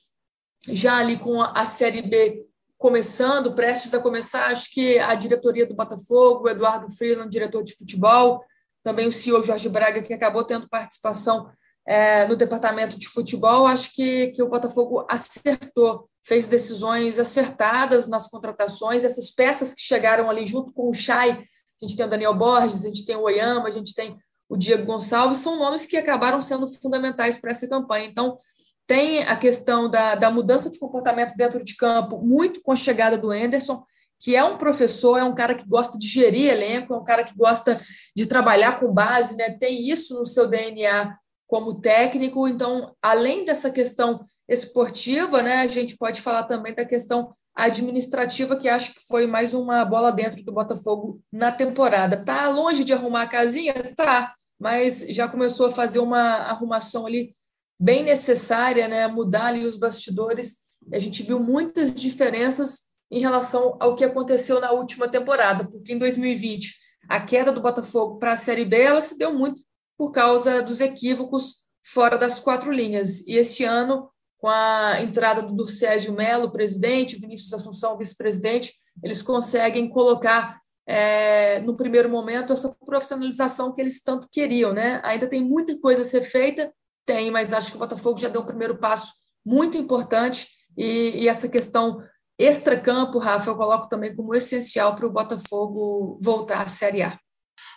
[0.68, 2.46] já ali com a, a Série B
[2.78, 7.74] começando, prestes a começar, acho que a diretoria do Botafogo, o Eduardo Freeland, diretor de
[7.74, 8.44] futebol,
[8.86, 11.50] também o CEO Jorge Braga, que acabou tendo participação
[11.84, 18.28] é, no departamento de futebol, acho que, que o Botafogo acertou, fez decisões acertadas nas
[18.28, 22.32] contratações, essas peças que chegaram ali junto com o Chay, a gente tem o Daniel
[22.32, 24.16] Borges, a gente tem o Oyama, a gente tem
[24.48, 28.06] o Diego Gonçalves, são nomes que acabaram sendo fundamentais para essa campanha.
[28.06, 28.38] Então,
[28.86, 33.18] tem a questão da, da mudança de comportamento dentro de campo, muito com a chegada
[33.18, 33.84] do Enderson,
[34.18, 37.22] que é um professor, é um cara que gosta de gerir elenco, é um cara
[37.24, 37.78] que gosta
[38.14, 39.50] de trabalhar com base, né?
[39.50, 42.48] tem isso no seu DNA como técnico.
[42.48, 48.68] Então, além dessa questão esportiva, né, a gente pode falar também da questão administrativa que
[48.68, 52.22] acho que foi mais uma bola dentro do Botafogo na temporada.
[52.22, 53.72] Tá longe de arrumar a casinha?
[53.96, 57.34] Tá, mas já começou a fazer uma arrumação ali
[57.80, 59.06] bem necessária, né?
[59.06, 60.58] Mudar ali os bastidores.
[60.92, 65.98] A gente viu muitas diferenças em relação ao que aconteceu na última temporada, porque em
[65.98, 66.74] 2020
[67.08, 69.60] a queda do Botafogo para a Série B ela se deu muito
[69.96, 73.20] por causa dos equívocos fora das quatro linhas.
[73.26, 79.88] E este ano, com a entrada do Sérgio Melo, presidente, Vinícius Assunção, vice-presidente, eles conseguem
[79.88, 85.00] colocar é, no primeiro momento essa profissionalização que eles tanto queriam, né?
[85.04, 86.72] Ainda tem muita coisa a ser feita,
[87.04, 89.14] tem, mas acho que o Botafogo já deu um primeiro passo
[89.44, 92.00] muito importante e, e essa questão
[92.38, 97.18] extracampo, Rafa, eu coloco também como essencial para o Botafogo voltar à Série A.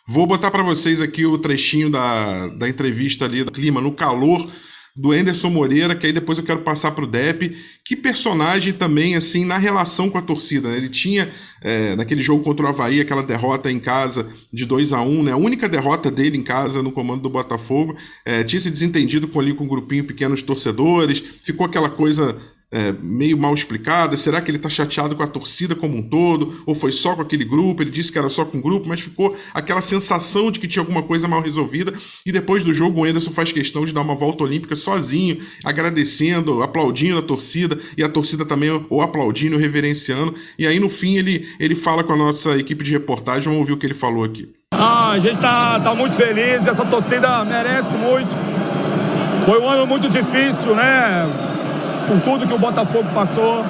[0.07, 4.51] Vou botar para vocês aqui o trechinho da, da entrevista ali, do clima, no calor
[4.95, 7.55] do Anderson Moreira, que aí depois eu quero passar para o Depp.
[7.85, 10.67] Que personagem também, assim, na relação com a torcida.
[10.67, 10.77] Né?
[10.77, 15.01] Ele tinha, é, naquele jogo contra o Havaí, aquela derrota em casa de 2 a
[15.01, 15.31] 1 né?
[15.31, 17.95] A única derrota dele em casa no comando do Botafogo.
[18.25, 21.23] É, tinha se desentendido com, ali, com um grupinho pequeno de torcedores.
[21.43, 22.37] Ficou aquela coisa
[22.71, 24.15] é, meio mal explicada?
[24.15, 26.61] Será que ele está chateado com a torcida como um todo?
[26.65, 27.81] Ou foi só com aquele grupo?
[27.81, 30.81] Ele disse que era só com o grupo, mas ficou aquela sensação de que tinha
[30.81, 31.93] alguma coisa mal resolvida.
[32.25, 36.61] E depois do jogo, o Anderson faz questão de dar uma volta olímpica sozinho, agradecendo,
[36.61, 40.35] aplaudindo a torcida, e a torcida também o aplaudindo, o reverenciando.
[40.57, 43.43] E aí, no fim, ele, ele fala com a nossa equipe de reportagem.
[43.43, 44.49] Vamos ouvir o que ele falou aqui.
[44.71, 48.29] Ah, a gente tá, tá muito feliz, essa torcida merece muito.
[49.45, 51.58] Foi um ano muito difícil, né?
[52.09, 53.63] Por tudo que o Botafogo passou.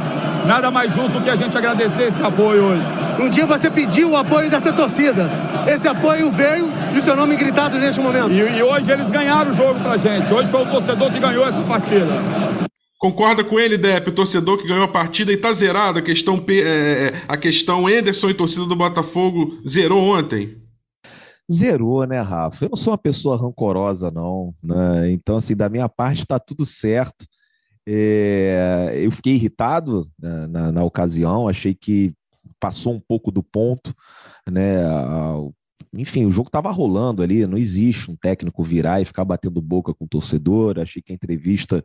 [0.47, 2.87] Nada mais justo do que a gente agradecer esse apoio hoje.
[3.19, 5.29] Um dia você pediu o apoio dessa torcida.
[5.67, 8.31] Esse apoio veio e o seu nome gritado neste momento.
[8.31, 10.33] E, e hoje eles ganharam o jogo pra gente.
[10.33, 12.07] Hoje foi o torcedor que ganhou essa partida.
[12.97, 15.99] Concorda com ele, Depp, o torcedor que ganhou a partida e tá zerado.
[15.99, 20.57] A questão, é, é, a questão Anderson e torcida do Botafogo zerou ontem?
[21.51, 22.65] Zerou, né, Rafa?
[22.65, 24.53] Eu não sou uma pessoa rancorosa, não.
[24.63, 25.11] Né?
[25.11, 27.25] Então, assim, da minha parte tá tudo certo.
[27.91, 32.13] É, eu fiquei irritado na, na, na, ocasião, achei que
[32.59, 33.95] passou um pouco do ponto,
[34.47, 34.75] né?
[35.91, 39.91] Enfim, o jogo estava rolando ali, não existe um técnico virar e ficar batendo boca
[39.91, 40.77] com o torcedor.
[40.77, 41.83] Achei que a entrevista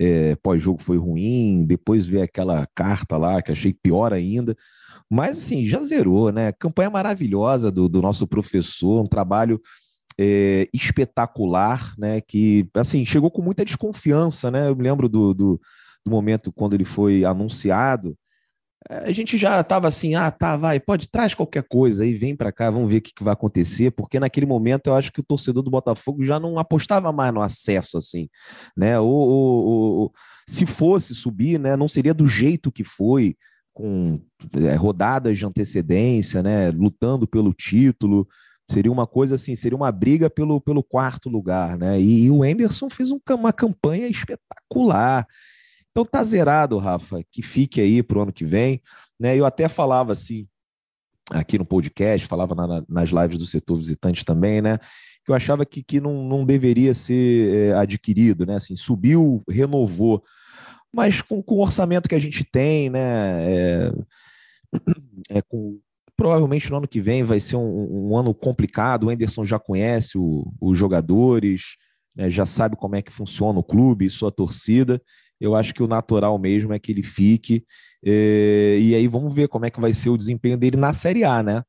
[0.00, 4.56] é, pós-jogo foi ruim, depois veio aquela carta lá que achei pior ainda.
[5.10, 6.52] Mas assim, já zerou, né?
[6.52, 9.60] Campanha maravilhosa do, do nosso professor, um trabalho
[10.18, 12.20] é, espetacular, né?
[12.20, 14.68] Que assim chegou com muita desconfiança, né?
[14.68, 15.60] Eu me lembro do, do,
[16.04, 18.16] do momento quando ele foi anunciado.
[18.90, 22.52] A gente já estava assim, ah, tá, vai, pode, traz qualquer coisa aí, vem para
[22.52, 25.24] cá, vamos ver o que, que, vai acontecer, porque naquele momento eu acho que o
[25.24, 28.28] torcedor do Botafogo já não apostava mais no acesso, assim,
[28.76, 29.00] né?
[29.00, 29.66] Ou, ou,
[30.00, 30.12] ou
[30.46, 33.34] se fosse subir, né, não seria do jeito que foi,
[33.72, 34.20] com
[34.54, 38.28] é, rodadas de antecedência, né, lutando pelo título,
[38.70, 42.00] Seria uma coisa assim, seria uma briga pelo, pelo quarto lugar, né?
[42.00, 45.26] E, e o Enderson fez um, uma campanha espetacular.
[45.90, 48.82] Então tá zerado, Rafa, que fique aí para o ano que vem.
[49.20, 49.36] Né?
[49.36, 50.48] Eu até falava assim,
[51.30, 54.78] aqui no podcast, falava na, nas lives do setor visitante também, né?
[55.24, 58.56] Que eu achava que, que não, não deveria ser é, adquirido, né?
[58.56, 60.22] Assim, subiu, renovou.
[60.92, 63.00] Mas com, com o orçamento que a gente tem, né?
[63.52, 63.92] É,
[65.30, 65.80] é, com
[66.16, 69.04] Provavelmente no ano que vem vai ser um, um ano complicado.
[69.04, 71.76] O Anderson já conhece o, os jogadores,
[72.16, 75.00] né, já sabe como é que funciona o clube sua torcida.
[75.40, 77.64] Eu acho que o natural mesmo é que ele fique.
[78.04, 81.24] É, e aí vamos ver como é que vai ser o desempenho dele na Série
[81.24, 81.62] A, né?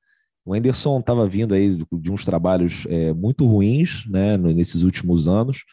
[0.45, 5.63] O Anderson estava vindo aí de uns trabalhos é, muito ruins, né, nesses últimos anos,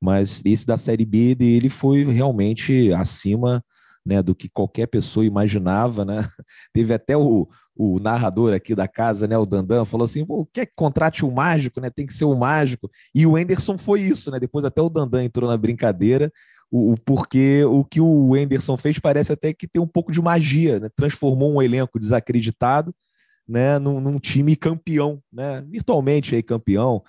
[0.00, 3.64] mas esse da Série B dele foi realmente acima
[4.04, 6.28] né, do que qualquer pessoa imaginava, né?
[6.72, 10.66] Teve até o, o narrador aqui da casa, né, o Dandan, falou assim: o quer
[10.66, 11.90] que contrate um mágico, né?
[11.90, 12.90] Tem que ser um mágico.
[13.14, 14.38] E o Enderson foi isso, né?
[14.40, 16.32] Depois até o Dandan entrou na brincadeira,
[16.70, 20.20] o, o porque o que o Enderson fez parece até que tem um pouco de
[20.20, 20.88] magia, né?
[20.96, 22.94] Transformou um elenco desacreditado,
[23.48, 25.64] né, num, num time campeão, né?
[25.68, 27.02] Virtualmente aí campeão.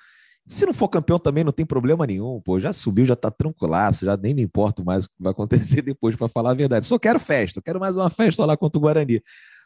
[0.50, 4.04] Se não for campeão também não tem problema nenhum, pô, já subiu, já tá tranquilaço,
[4.04, 6.88] já nem me importo mais o que vai acontecer depois, para falar a verdade.
[6.88, 9.22] Só quero festa, quero mais uma festa lá contra o Guarani.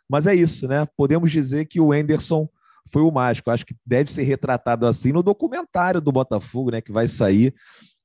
[0.10, 0.86] Mas é isso, né?
[0.98, 2.50] Podemos dizer que o Enderson
[2.92, 3.50] foi o mágico.
[3.50, 6.82] Acho que deve ser retratado assim no documentário do Botafogo, né?
[6.82, 7.56] Que vai sair.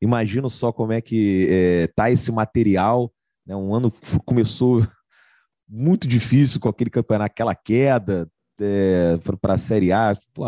[0.01, 3.12] Imagino só como é que é, tá esse material.
[3.45, 3.57] Né?
[3.57, 3.93] Um ano
[4.24, 4.87] começou
[5.68, 10.16] muito difícil com aquele campeonato, aquela queda é, para a Série A.
[10.33, 10.45] Pô,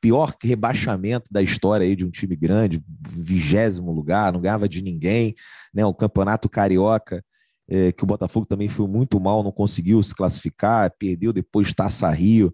[0.00, 5.34] pior rebaixamento da história aí de um time grande, vigésimo lugar, não ganhava de ninguém,
[5.72, 5.84] né?
[5.84, 7.24] O campeonato carioca
[7.68, 12.10] é, que o Botafogo também foi muito mal, não conseguiu se classificar, perdeu depois Taça
[12.10, 12.52] Rio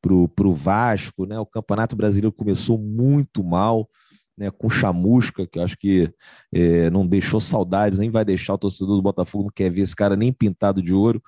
[0.00, 1.38] para o Vasco, né?
[1.38, 3.88] O Campeonato Brasileiro começou muito mal,
[4.36, 4.50] né?
[4.50, 6.12] Com chamusca, que eu acho que
[6.52, 9.96] é, não deixou saudades, nem vai deixar o torcedor do Botafogo, não quer ver esse
[9.96, 11.22] cara nem pintado de ouro.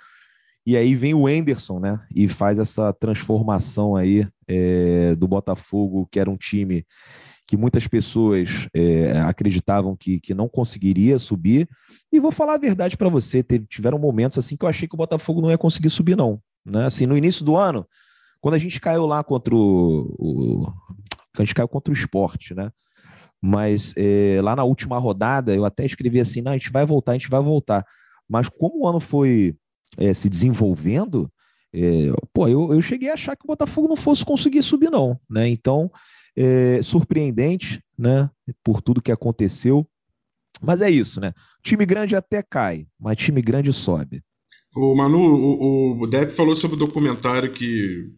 [0.64, 2.00] E aí vem o Enderson, né?
[2.14, 6.84] E faz essa transformação aí é, do Botafogo, que era um time
[7.46, 11.68] que muitas pessoas é, acreditavam que, que não conseguiria subir.
[12.12, 14.98] E vou falar a verdade para você, tiveram momentos assim que eu achei que o
[14.98, 16.40] Botafogo não ia conseguir subir, não.
[16.64, 16.86] Né?
[16.86, 17.86] Assim, no início do ano,
[18.40, 20.72] quando a gente caiu lá contra o, o
[21.38, 22.70] a gente caiu contra o esporte, né?
[23.40, 27.12] Mas é, lá na última rodada eu até escrevi assim: não, a gente vai voltar,
[27.12, 27.84] a gente vai voltar.
[28.28, 29.54] Mas como o ano foi
[29.98, 31.30] é, se desenvolvendo,
[31.74, 35.18] é, pô, eu, eu cheguei a achar que o Botafogo não fosse conseguir subir, não.
[35.28, 35.48] Né?
[35.48, 35.90] Então,
[36.36, 38.30] é, surpreendente, né?
[38.62, 39.86] Por tudo que aconteceu.
[40.62, 41.32] Mas é isso, né?
[41.62, 44.22] Time grande até cai, mas time grande sobe.
[44.74, 48.10] O Manu, o, o Depp falou sobre o documentário que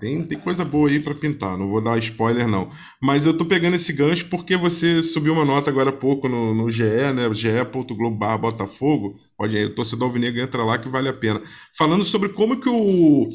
[0.00, 2.70] tem, tem coisa boa aí para pintar, não vou dar spoiler não.
[3.00, 6.54] Mas eu tô pegando esse gancho porque você subiu uma nota agora há pouco no,
[6.54, 6.82] no GE,
[7.14, 7.32] né?
[7.32, 9.16] ge.globo Botafogo.
[9.40, 11.40] Pode ir, o torcedor alvinegro entra lá que vale a pena.
[11.72, 13.30] Falando sobre como que o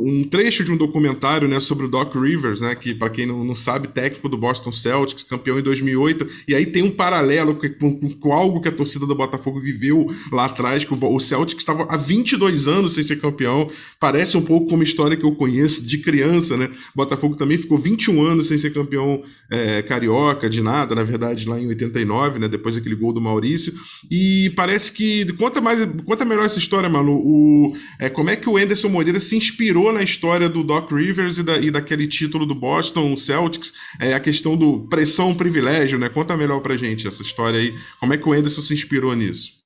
[0.00, 3.44] um trecho de um documentário né, sobre o Doc Rivers, né, que, para quem não,
[3.44, 7.98] não, sabe, técnico do Boston Celtics, campeão em 2008, e aí tem um paralelo com,
[7.98, 11.62] com, com algo que a torcida do Botafogo viveu lá atrás, que o, o Celtics
[11.62, 13.70] estava há 22 anos sem ser campeão,
[14.00, 16.70] parece um pouco como uma história que eu conheço de criança, né?
[16.94, 21.46] O Botafogo também ficou 21 anos sem ser campeão é, carioca, de nada, na verdade,
[21.46, 23.74] lá em 89, né, depois daquele gol do Maurício,
[24.10, 28.48] e parece que, conta mais, conta melhor essa história, mano, o, é, como é que
[28.48, 32.06] o Anderson Moreira se inspirou inspirou na história do Doc Rivers e, da, e daquele
[32.06, 36.08] título do Boston Celtics, é a questão do pressão privilégio, né?
[36.08, 37.74] Conta melhor pra gente essa história aí.
[37.98, 39.60] Como é que o Anderson se inspirou nisso?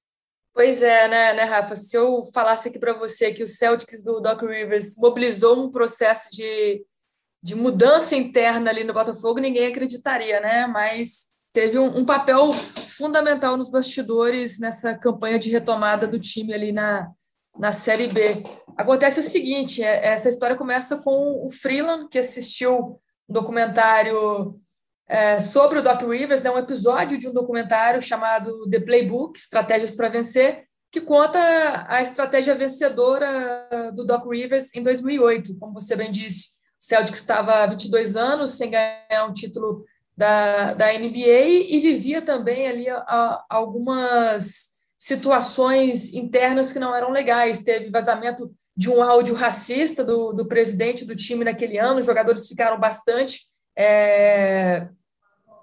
[0.55, 1.77] Pois é, né, né, Rafa?
[1.77, 6.31] Se eu falasse aqui para você que o Celtics do Doc Rivers mobilizou um processo
[6.35, 6.83] de,
[7.43, 10.67] de mudança interna ali no Botafogo, ninguém acreditaria, né?
[10.67, 16.73] Mas teve um, um papel fundamental nos bastidores nessa campanha de retomada do time ali
[16.73, 17.07] na,
[17.59, 18.43] na Série B.
[18.77, 24.61] Acontece o seguinte: é, essa história começa com o Freeland, que assistiu um documentário
[25.09, 29.95] é, sobre o Doc Rivers, né, um episódio de um documentário chamado The Playbook Estratégias
[29.95, 31.39] para Vencer, que conta
[31.89, 35.59] a estratégia vencedora do Doc Rivers em 2008.
[35.59, 39.85] Como você bem disse, o Celtics estava há 22 anos sem ganhar um título
[40.17, 47.11] da, da NBA e vivia também ali a, a, algumas situações internas que não eram
[47.11, 47.63] legais.
[47.63, 52.47] Teve vazamento de um áudio racista do, do presidente do time naquele ano, os jogadores
[52.47, 53.47] ficaram bastante
[53.77, 54.89] é,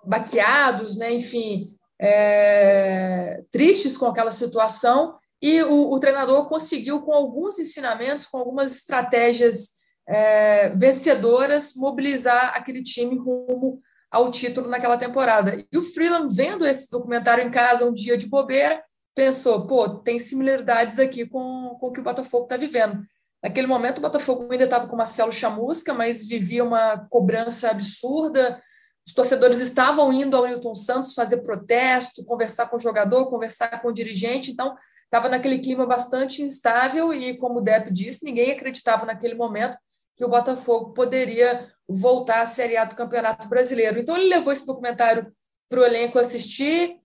[0.03, 1.13] baqueados, né?
[1.13, 8.37] enfim, é, tristes com aquela situação, e o, o, treinador conseguiu, com alguns ensinamentos, com
[8.37, 9.71] algumas estratégias
[10.07, 15.65] é, vencedoras, mobilizar aquele time rumo ao título naquela temporada.
[15.71, 18.81] E o Freeland, vendo esse documentário em casa um dia de bobeira,
[19.15, 23.03] pensou, pô, tem similaridades aqui com, com o que o Botafogo está vivendo.
[23.41, 28.61] Naquele momento, o Botafogo ainda estava com o Marcelo Chamusca, mas vivia uma cobrança absurda.
[29.05, 33.89] Os torcedores estavam indo ao Newton Santos fazer protesto, conversar com o jogador, conversar com
[33.89, 34.49] o dirigente.
[34.49, 39.77] Então, estava naquele clima bastante instável e, como o Depp disse, ninguém acreditava naquele momento
[40.15, 43.99] que o Botafogo poderia voltar à Série A do Campeonato Brasileiro.
[43.99, 45.33] Então, ele levou esse documentário
[45.69, 46.97] para o elenco assistir,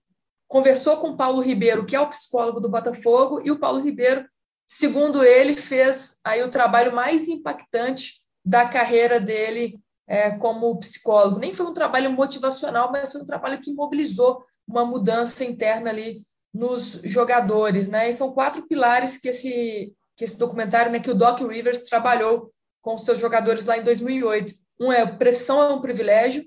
[0.49, 4.27] conversou com Paulo Ribeiro, que é o psicólogo do Botafogo, e o Paulo Ribeiro,
[4.67, 11.39] segundo ele, fez aí o trabalho mais impactante da carreira dele é, como psicólogo.
[11.39, 16.23] Nem foi um trabalho motivacional, mas foi um trabalho que mobilizou uma mudança interna ali
[16.51, 18.09] nos jogadores, né?
[18.09, 22.51] E são quatro pilares que esse que esse documentário, né, que o Doc Rivers trabalhou
[22.81, 24.53] com os seus jogadores lá em 2008.
[24.77, 26.43] Um é pressão é um privilégio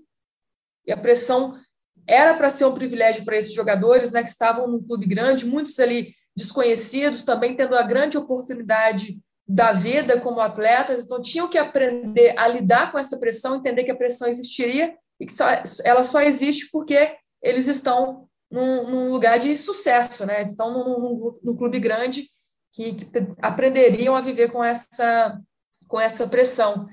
[0.86, 1.59] e a pressão
[2.07, 5.78] era para ser um privilégio para esses jogadores, né, que estavam num clube grande, muitos
[5.78, 12.34] ali desconhecidos, também tendo a grande oportunidade da vida como atletas, então tinham que aprender
[12.38, 15.46] a lidar com essa pressão, entender que a pressão existiria e que só,
[15.84, 20.44] ela só existe porque eles estão num, num lugar de sucesso, né?
[20.44, 22.28] Estão num, num, num clube grande
[22.72, 23.07] que, que,
[23.40, 25.38] aprenderiam a viver com essa
[25.88, 26.86] com essa pressão.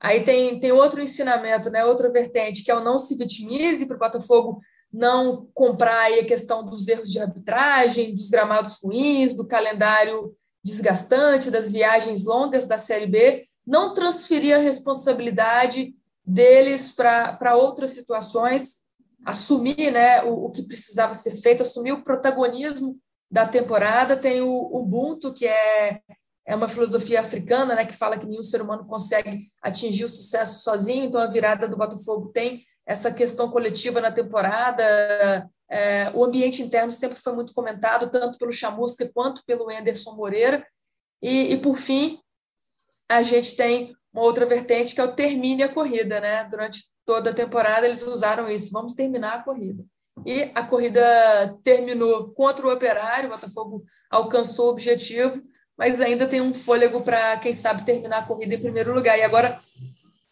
[0.00, 3.96] Aí tem, tem outro ensinamento, né, outra vertente, que é o não se vitimize para
[3.96, 4.60] o Botafogo
[4.92, 10.34] não comprar aí a questão dos erros de arbitragem, dos gramados ruins, do calendário
[10.64, 15.94] desgastante, das viagens longas da Série B, não transferir a responsabilidade
[16.24, 18.88] deles para outras situações,
[19.24, 22.98] assumir né, o, o que precisava ser feito, assumir o protagonismo
[23.30, 24.16] da temporada.
[24.16, 26.00] Tem o Ubuntu, que é,
[26.48, 30.62] é uma filosofia africana, né, que fala que nenhum ser humano consegue atingir o sucesso
[30.62, 31.04] sozinho.
[31.04, 34.82] Então, a virada do Botafogo tem essa questão coletiva na temporada.
[35.68, 40.66] É, o ambiente interno sempre foi muito comentado, tanto pelo Chamusca quanto pelo Anderson Moreira.
[41.20, 42.18] E, e, por fim,
[43.06, 46.44] a gente tem uma outra vertente que é o termine a corrida, né?
[46.44, 49.84] Durante toda a temporada eles usaram isso, vamos terminar a corrida.
[50.24, 51.02] E a corrida
[51.62, 55.38] terminou contra o Operário, o Botafogo alcançou o objetivo,
[55.78, 59.16] mas ainda tem um fôlego para, quem sabe, terminar a corrida em primeiro lugar.
[59.16, 59.56] E agora,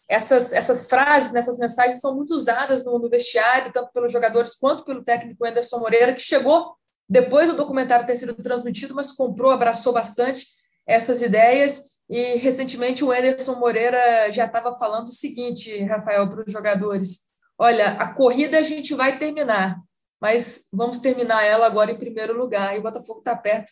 [0.09, 4.83] essas, essas frases, nessas mensagens são muito usadas no, no vestiário, tanto pelos jogadores quanto
[4.83, 6.75] pelo técnico Anderson Moreira, que chegou
[7.07, 10.45] depois do documentário ter sido transmitido, mas comprou, abraçou bastante
[10.85, 11.95] essas ideias.
[12.09, 17.19] E recentemente o Anderson Moreira já estava falando o seguinte, Rafael, para os jogadores:
[17.57, 19.79] olha, a corrida a gente vai terminar,
[20.19, 22.75] mas vamos terminar ela agora em primeiro lugar.
[22.75, 23.71] E o Botafogo está perto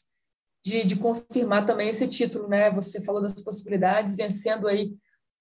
[0.66, 2.72] de, de, confirmar também esse título, né?
[2.72, 4.92] Você falou das possibilidades, vencendo aí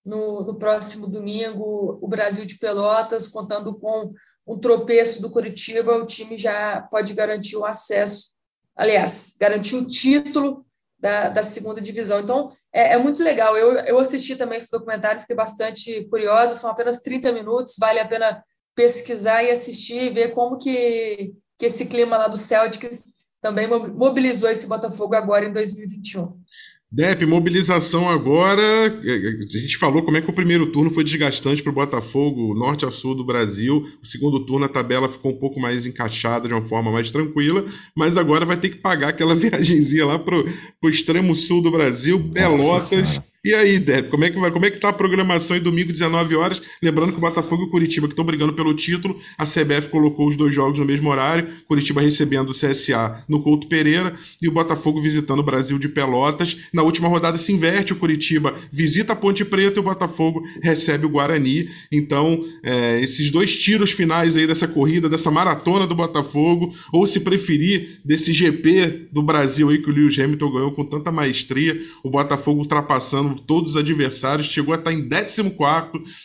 [0.05, 4.13] no, no próximo domingo o Brasil de Pelotas, contando com
[4.47, 8.33] um tropeço do Curitiba, o time já pode garantir o acesso,
[8.77, 10.67] aliás, garantir o título
[10.99, 12.21] da, da segunda divisão.
[12.21, 13.57] Então, é, é, muito legal.
[13.57, 16.55] Eu, eu assisti também esse documentário, fiquei bastante curiosa.
[16.55, 18.45] São apenas 30 minutos, vale a pena
[18.75, 23.15] pesquisar e assistir e ver como que, que esse clima lá do Celtics
[23.45, 26.43] também mobilizou esse Botafogo agora em 2021.
[26.91, 28.63] Dep, mobilização agora.
[28.63, 32.87] A gente falou como é que o primeiro turno foi desgastante para o Botafogo, norte
[32.87, 33.87] a sul do Brasil.
[34.03, 37.67] O segundo turno, a tabela ficou um pouco mais encaixada, de uma forma mais tranquila.
[37.95, 40.37] Mas agora vai ter que pagar aquela viagemzinha lá para
[40.83, 43.21] o extremo sul do Brasil, Pelotas.
[43.45, 44.51] E aí, Deb, como é que vai?
[44.51, 46.63] Como é que tá a programação em domingo, 19 horas?
[46.83, 50.35] Lembrando que o Botafogo e o Curitiba, estão brigando pelo título, a CBF colocou os
[50.35, 54.99] dois jogos no mesmo horário, Curitiba recebendo o CSA no Couto Pereira e o Botafogo
[54.99, 56.57] visitando o Brasil de Pelotas.
[56.73, 61.05] Na última rodada se inverte, o Curitiba visita a Ponte Preta e o Botafogo recebe
[61.05, 61.69] o Guarani.
[61.93, 67.21] Então, é, esses dois tiros finais aí dessa corrida, dessa maratona do Botafogo, ou se
[67.21, 72.09] preferir, desse GP do Brasil aí que o Lewis Hamilton ganhou com tanta maestria, o
[72.09, 75.53] Botafogo ultrapassando todos os adversários, chegou a estar em 14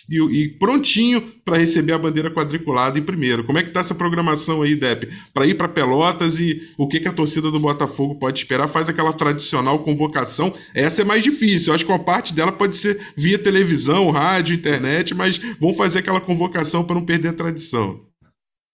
[0.10, 3.43] e, e prontinho para receber a bandeira quadriculada em primeiro.
[3.43, 5.10] Como é que está essa programação aí, Depp?
[5.34, 8.68] Para ir para Pelotas e o que, que a torcida do Botafogo pode esperar?
[8.68, 10.53] Faz aquela tradicional convocação.
[10.74, 11.72] Essa é mais difícil.
[11.72, 15.99] Eu acho que uma parte dela pode ser via televisão, rádio, internet, mas vamos fazer
[15.99, 18.10] aquela convocação para não perder a tradição.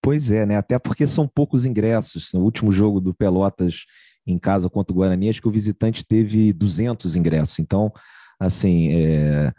[0.05, 0.55] Pois é, né?
[0.57, 2.31] Até porque são poucos ingressos.
[2.33, 3.85] No último jogo do Pelotas
[4.27, 7.57] em casa contra o Guarani, acho que o visitante teve 200 ingressos.
[7.57, 7.91] Então,
[8.39, 9.53] assim, é,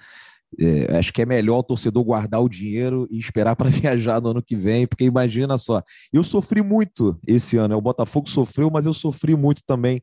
[0.59, 4.31] é, acho que é melhor o torcedor guardar o dinheiro e esperar para viajar no
[4.31, 7.75] ano que vem, porque imagina só, eu sofri muito esse ano, né?
[7.75, 10.03] o Botafogo sofreu, mas eu sofri muito também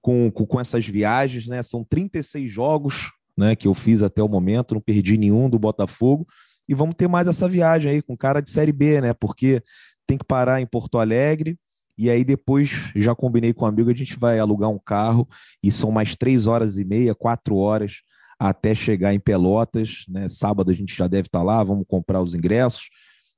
[0.00, 1.62] com, com, com essas viagens, né?
[1.62, 6.26] São 36 jogos né, que eu fiz até o momento, não perdi nenhum do Botafogo,
[6.68, 9.12] e vamos ter mais essa viagem aí com cara de Série B, né?
[9.12, 9.62] Porque
[10.06, 11.58] tem que parar em Porto Alegre,
[11.96, 15.28] e aí depois já combinei com um amigo, a gente vai alugar um carro
[15.62, 18.02] e são mais três horas e meia, quatro horas
[18.40, 20.26] até chegar em Pelotas, né?
[20.26, 22.88] Sábado a gente já deve estar lá, vamos comprar os ingressos.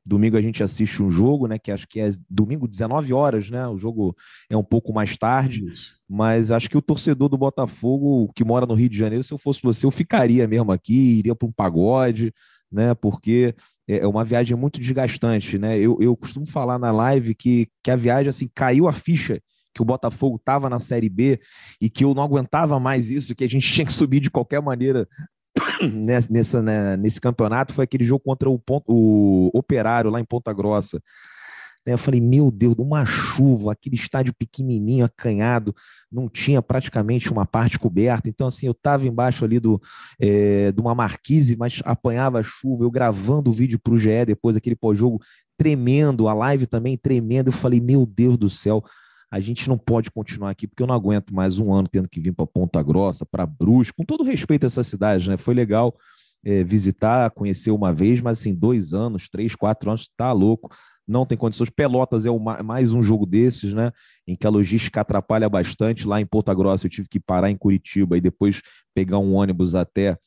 [0.07, 1.59] Domingo a gente assiste um jogo, né?
[1.59, 3.66] Que acho que é domingo 19 horas, né?
[3.66, 4.16] O jogo
[4.48, 5.96] é um pouco mais tarde, Isso.
[6.09, 9.38] mas acho que o torcedor do Botafogo que mora no Rio de Janeiro, se eu
[9.38, 12.32] fosse você, eu ficaria mesmo aqui, iria para um pagode,
[12.70, 12.94] né?
[12.94, 13.57] Porque
[13.88, 15.76] é, é uma viagem muito desgastante, né?
[15.78, 19.40] Eu, eu costumo falar na live que, que a viagem assim caiu a ficha
[19.75, 21.41] que o Botafogo estava na Série B
[21.81, 24.61] e que eu não aguentava mais isso, que a gente tinha que subir de qualquer
[24.61, 25.09] maneira
[26.31, 30.53] nessa, né, nesse campeonato, foi aquele jogo contra o, ponto, o Operário lá em Ponta
[30.53, 31.01] Grossa.
[31.85, 35.75] Eu falei, meu Deus, uma chuva, aquele estádio pequenininho, acanhado,
[36.11, 38.29] não tinha praticamente uma parte coberta.
[38.29, 39.83] Então, assim, eu estava embaixo ali do,
[40.20, 42.85] é, de uma marquise, mas apanhava a chuva.
[42.85, 45.20] Eu gravando o vídeo para o GE depois, aquele pós-jogo,
[45.59, 47.49] tremendo, a live também tremendo.
[47.49, 48.85] Eu falei, meu Deus do céu,
[49.33, 52.20] a gente não pode continuar aqui, porque eu não aguento mais um ano tendo que
[52.20, 55.39] vir para Ponta Grossa, para Brusque, com todo respeito a essa cidade, né?
[55.39, 55.97] Foi legal
[56.45, 60.70] é, visitar, conhecer uma vez, mas assim, dois anos, três, quatro anos, tá louco.
[61.09, 61.70] Não tem condições.
[61.70, 63.91] Pelotas é uma, mais um jogo desses, né?
[64.28, 66.07] Em que a logística atrapalha bastante.
[66.07, 68.61] Lá em Ponta Grossa eu tive que parar em Curitiba e depois
[68.95, 70.18] pegar um ônibus até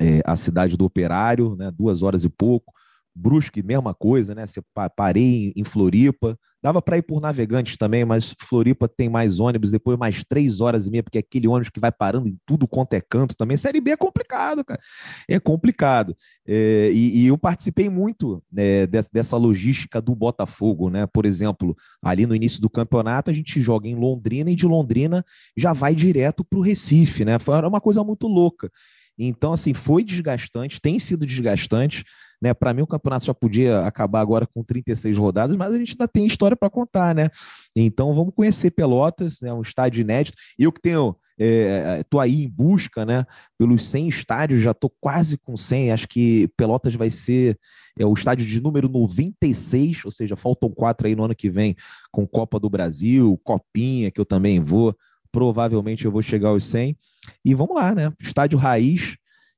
[0.00, 1.70] é, a cidade do Operário, né?
[1.70, 2.72] Duas horas e pouco
[3.14, 4.46] Brusque, mesma coisa, né?
[4.46, 4.60] Você
[4.96, 9.98] parei em Floripa, dava para ir por Navegantes também, mas Floripa tem mais ônibus, depois
[9.98, 12.94] mais três horas e meia, porque é aquele ônibus que vai parando em tudo quanto
[12.94, 13.56] é canto também.
[13.56, 14.80] Série B é complicado, cara.
[15.28, 16.16] É complicado.
[16.46, 21.06] É, e, e, eu participei muito né, dessa, dessa logística do Botafogo, né?
[21.06, 25.24] Por exemplo, ali no início do campeonato, a gente joga em Londrina e de Londrina
[25.56, 27.38] já vai direto para o Recife, né?
[27.38, 28.70] Foi uma coisa muito louca.
[29.18, 32.04] Então, assim, foi desgastante, tem sido desgastante.
[32.44, 32.52] Né?
[32.52, 36.06] Para mim, o campeonato já podia acabar agora com 36 rodadas, mas a gente ainda
[36.06, 37.30] tem história para contar, né?
[37.74, 39.50] Então vamos conhecer Pelotas, né?
[39.50, 40.36] um estádio inédito.
[40.58, 43.24] Eu que tenho estou é, aí em busca, né?
[43.56, 45.92] Pelos 100 estádios, já estou quase com 100.
[45.92, 47.58] Acho que Pelotas vai ser
[47.98, 51.74] é, o estádio de número 96, ou seja, faltam quatro aí no ano que vem
[52.12, 54.94] com Copa do Brasil, Copinha, que eu também vou.
[55.32, 56.94] Provavelmente eu vou chegar aos 100.
[57.42, 58.12] E vamos lá, né?
[58.20, 59.16] Estádio Raiz,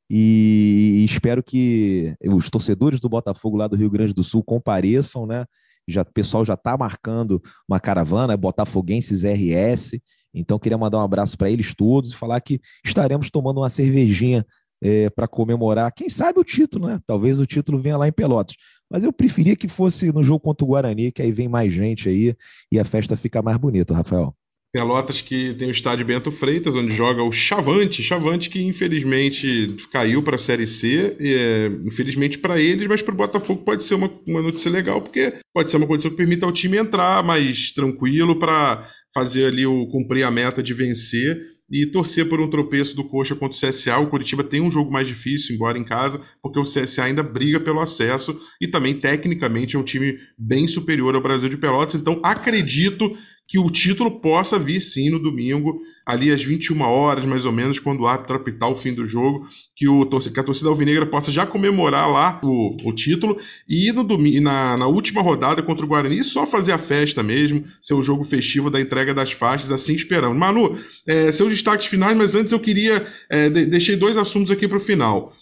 [0.09, 5.45] e espero que os torcedores do Botafogo lá do Rio Grande do Sul compareçam, né?
[5.89, 10.01] Já, o pessoal já está marcando uma caravana, Botafoguenses RS.
[10.35, 14.45] Então, queria mandar um abraço para eles todos e falar que estaremos tomando uma cervejinha
[14.83, 16.99] é, para comemorar, quem sabe, o título, né?
[17.07, 18.57] Talvez o título venha lá em Pelotas.
[18.91, 22.09] Mas eu preferia que fosse no jogo contra o Guarani, que aí vem mais gente
[22.09, 22.37] aí
[22.71, 24.35] e a festa fica mais bonita, Rafael.
[24.77, 28.03] Pelotas que tem o estádio Bento Freitas, onde joga o Chavante.
[28.03, 31.17] Chavante que infelizmente caiu para a Série C.
[31.19, 35.33] É, infelizmente para eles, mas para o Botafogo pode ser uma, uma notícia legal, porque
[35.55, 39.87] pode ser uma condição que permita ao time entrar mais tranquilo para fazer ali o
[39.87, 43.97] cumprir a meta de vencer e torcer por um tropeço do Coxa contra o CSA.
[43.97, 47.59] O Curitiba tem um jogo mais difícil, embora em casa, porque o CSA ainda briga
[47.59, 51.95] pelo acesso e também, tecnicamente, é um time bem superior ao Brasil de Pelotas.
[51.95, 53.17] Então, acredito
[53.49, 57.79] que o título possa vir sim no domingo, ali às 21 horas, mais ou menos,
[57.79, 61.33] quando o árbitro apitar o fim do jogo, que, o, que a torcida alvinegra possa
[61.33, 63.39] já comemorar lá o, o título
[63.69, 67.65] e no domingo, na, na última rodada contra o Guarani, só fazer a festa mesmo,
[67.83, 70.37] ser o jogo festivo da entrega das faixas, assim esperamos.
[70.37, 73.07] Manu, é, seus destaques finais, mas antes eu queria.
[73.29, 75.35] É, de, deixei dois assuntos aqui para o final.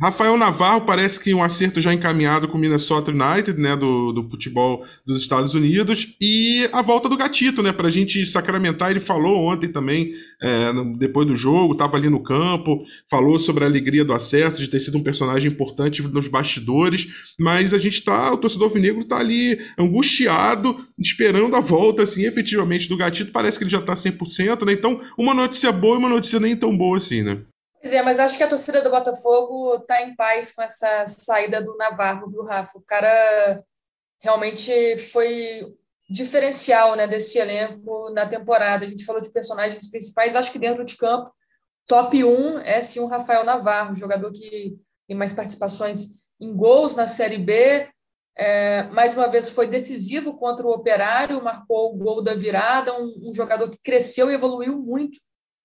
[0.00, 4.28] Rafael Navarro parece que um acerto já encaminhado com o Minnesota United, né, do, do
[4.28, 8.90] futebol dos Estados Unidos, e a volta do Gatito, né, para a gente sacramentar.
[8.90, 10.12] Ele falou ontem também,
[10.42, 14.68] é, depois do jogo, estava ali no campo, falou sobre a alegria do acesso, de
[14.68, 17.06] ter sido um personagem importante nos bastidores,
[17.38, 22.88] mas a gente está, o torcedor alvinegro está ali angustiado, esperando a volta, assim, efetivamente
[22.88, 23.30] do Gatito.
[23.30, 24.72] Parece que ele já está 100%, né?
[24.72, 27.38] Então, uma notícia boa e uma notícia nem tão boa assim, né?
[27.82, 31.60] Pois é, mas acho que a torcida do Botafogo está em paz com essa saída
[31.60, 32.78] do Navarro, viu, Rafa?
[32.78, 33.60] O cara
[34.20, 35.74] realmente foi
[36.08, 38.84] diferencial né, desse elenco na temporada.
[38.84, 41.34] A gente falou de personagens principais, acho que dentro de campo,
[41.84, 44.78] top 1 é sim o Rafael Navarro, jogador que
[45.08, 47.88] tem mais participações em gols na Série B.
[48.36, 53.30] É, mais uma vez foi decisivo contra o Operário, marcou o gol da virada, um,
[53.30, 55.18] um jogador que cresceu e evoluiu muito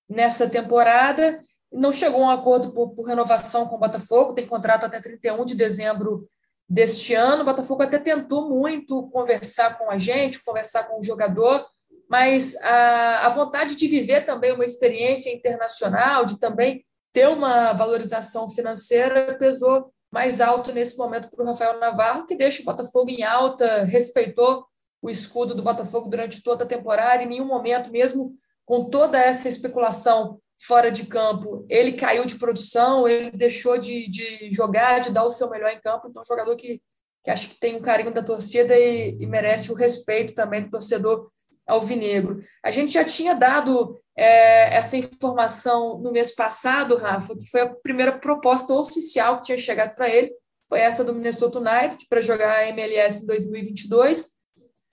[0.09, 1.39] nessa temporada
[1.77, 5.45] não chegou a um acordo por, por, renovação com o Botafogo, tem contrato até 31
[5.45, 6.27] de dezembro
[6.67, 7.43] deste ano.
[7.43, 11.65] O Botafogo até tentou muito conversar com a gente, conversar com o jogador,
[12.09, 18.49] mas a, a vontade de viver também uma experiência internacional, de também ter uma valorização
[18.49, 23.23] financeira, pesou mais alto nesse momento para o Rafael Navarro, que deixa o Botafogo em
[23.23, 24.65] alta, respeitou
[25.01, 28.33] o escudo do Botafogo durante toda a temporada, em nenhum momento, mesmo
[28.65, 34.51] com toda essa especulação fora de campo, ele caiu de produção, ele deixou de, de
[34.51, 36.07] jogar, de dar o seu melhor em campo.
[36.09, 36.81] Então, um jogador que,
[37.23, 40.69] que acho que tem um carinho da torcida e, e merece o respeito também do
[40.71, 41.29] torcedor
[41.67, 42.41] alvinegro.
[42.63, 47.75] A gente já tinha dado é, essa informação no mês passado, Rafa, que foi a
[47.83, 50.33] primeira proposta oficial que tinha chegado para ele,
[50.69, 54.36] foi essa do Minnesota United para jogar a MLS em 2022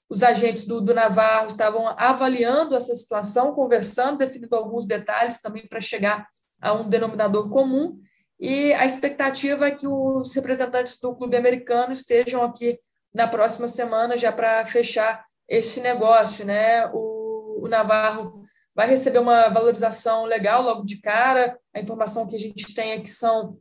[0.08, 5.80] os agentes do, do Navarro estavam avaliando essa situação, conversando, definindo alguns detalhes também para
[5.80, 6.26] chegar
[6.60, 7.98] a um denominador comum.
[8.38, 12.78] E a expectativa é que os representantes do clube americano estejam aqui
[13.12, 16.86] na próxima semana já para fechar esse negócio, né?
[16.92, 18.42] O, o, Navarro
[18.74, 21.58] vai receber uma valorização legal logo de cara.
[21.72, 23.56] A informação que a gente tem é que são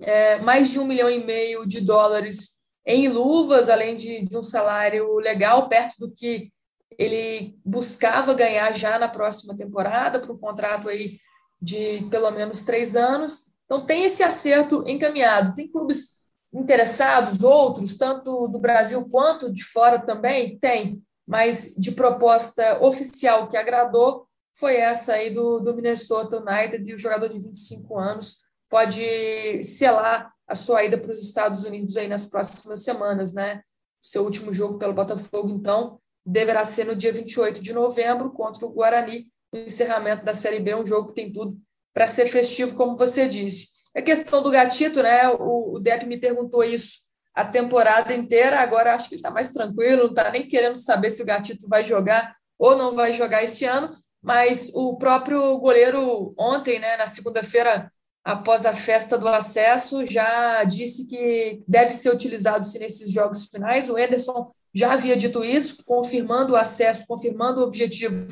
[0.00, 2.55] é, mais de um milhão e meio de dólares
[2.86, 6.52] em luvas, além de, de um salário legal, perto do que
[6.96, 11.18] ele buscava ganhar já na próxima temporada, para um contrato aí
[11.60, 13.50] de pelo menos três anos.
[13.64, 15.54] Então, tem esse acerto encaminhado.
[15.54, 16.20] Tem clubes
[16.54, 20.56] interessados, outros, tanto do Brasil quanto de fora também?
[20.58, 26.94] Tem, mas de proposta oficial que agradou foi essa aí do, do Minnesota United, e
[26.94, 28.38] o jogador de 25 anos
[28.70, 33.62] pode selar a sua ida para os Estados Unidos aí nas próximas semanas, né?
[34.00, 38.72] Seu último jogo pelo Botafogo, então, deverá ser no dia 28 de novembro contra o
[38.72, 41.58] Guarani, no encerramento da Série B, um jogo que tem tudo
[41.92, 43.68] para ser festivo, como você disse.
[43.94, 45.28] A questão do gatito, né?
[45.30, 49.50] O, o Depp me perguntou isso a temporada inteira, agora acho que ele está mais
[49.50, 53.44] tranquilo, não está nem querendo saber se o gatito vai jogar ou não vai jogar
[53.44, 57.92] esse ano, mas o próprio goleiro ontem, né, na segunda-feira,
[58.26, 63.88] após a festa do acesso, já disse que deve ser utilizado se nesses jogos finais.
[63.88, 68.26] O Ederson já havia dito isso, confirmando o acesso, confirmando o objetivo,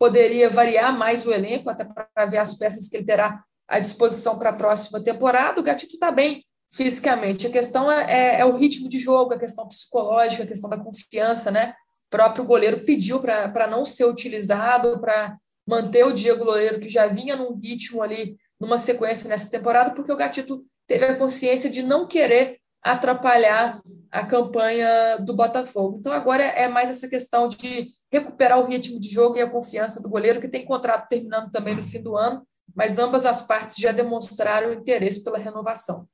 [0.00, 4.36] poderia variar mais o elenco, até para ver as peças que ele terá à disposição
[4.36, 5.60] para a próxima temporada.
[5.60, 7.46] O Gatito está bem fisicamente.
[7.46, 10.76] A questão é, é, é, o ritmo de jogo, a questão psicológica, a questão da
[10.76, 11.72] confiança, né?
[12.08, 17.06] O próprio goleiro pediu para não ser utilizado, para manter o Diego Loureiro, que já
[17.06, 21.82] vinha num ritmo ali, numa sequência nessa temporada, porque o Gatito teve a consciência de
[21.82, 23.80] não querer atrapalhar
[24.10, 25.98] a campanha do Botafogo.
[25.98, 30.00] Então, agora é mais essa questão de recuperar o ritmo de jogo e a confiança
[30.00, 32.42] do goleiro, que tem contrato terminando também no fim do ano,
[32.74, 36.06] mas ambas as partes já demonstraram interesse pela renovação.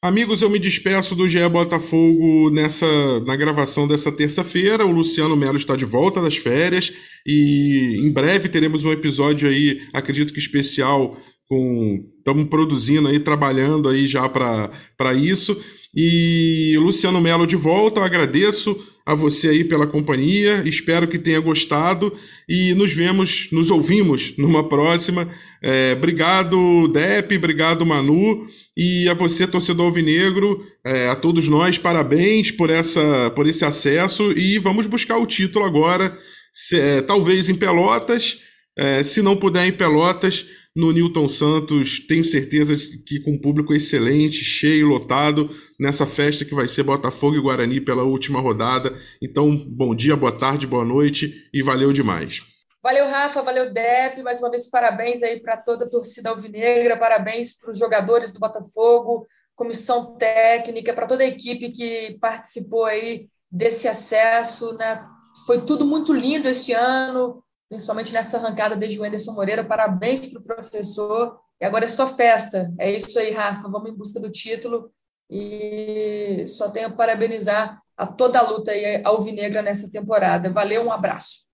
[0.00, 2.86] Amigos, eu me despeço do GE Botafogo nessa
[3.26, 4.86] na gravação dessa terça-feira.
[4.86, 6.92] O Luciano Melo está de volta das férias
[7.26, 11.16] e em breve teremos um episódio aí, acredito que especial
[11.48, 15.60] com estamos produzindo aí, trabalhando aí já para isso.
[15.94, 21.40] E Luciano Melo de volta, eu agradeço a você aí pela companhia, espero que tenha
[21.40, 22.14] gostado
[22.46, 25.26] e nos vemos, nos ouvimos numa próxima.
[25.62, 28.46] É, obrigado, Dep, obrigado, Manu.
[28.76, 34.30] E a você, torcedor alvinegro, é, a todos nós, parabéns por, essa, por esse acesso
[34.32, 36.16] e vamos buscar o título agora,
[36.52, 38.38] se, é, talvez em Pelotas,
[38.76, 40.46] é, se não puder em Pelotas,
[40.78, 42.72] no Newton Santos, tenho certeza
[43.04, 47.80] que com um público excelente, cheio, lotado, nessa festa que vai ser Botafogo e Guarani
[47.80, 48.96] pela última rodada.
[49.20, 52.42] Então, bom dia, boa tarde, boa noite e valeu demais.
[52.80, 54.22] Valeu, Rafa, valeu, Dep.
[54.22, 58.38] Mais uma vez, parabéns aí para toda a torcida alvinegra, parabéns para os jogadores do
[58.38, 59.26] Botafogo,
[59.56, 64.74] comissão técnica, para toda a equipe que participou aí desse acesso.
[64.74, 65.04] Né?
[65.44, 69.64] Foi tudo muito lindo esse ano, principalmente nessa arrancada desde o Anderson Moreira.
[69.64, 71.38] Parabéns para o professor.
[71.60, 72.72] E agora é só festa.
[72.78, 73.68] É isso aí, Rafa.
[73.68, 74.90] Vamos em busca do título.
[75.30, 80.50] E só tenho a parabenizar a toda a luta aí alvinegra nessa temporada.
[80.50, 81.48] Valeu, um abraço.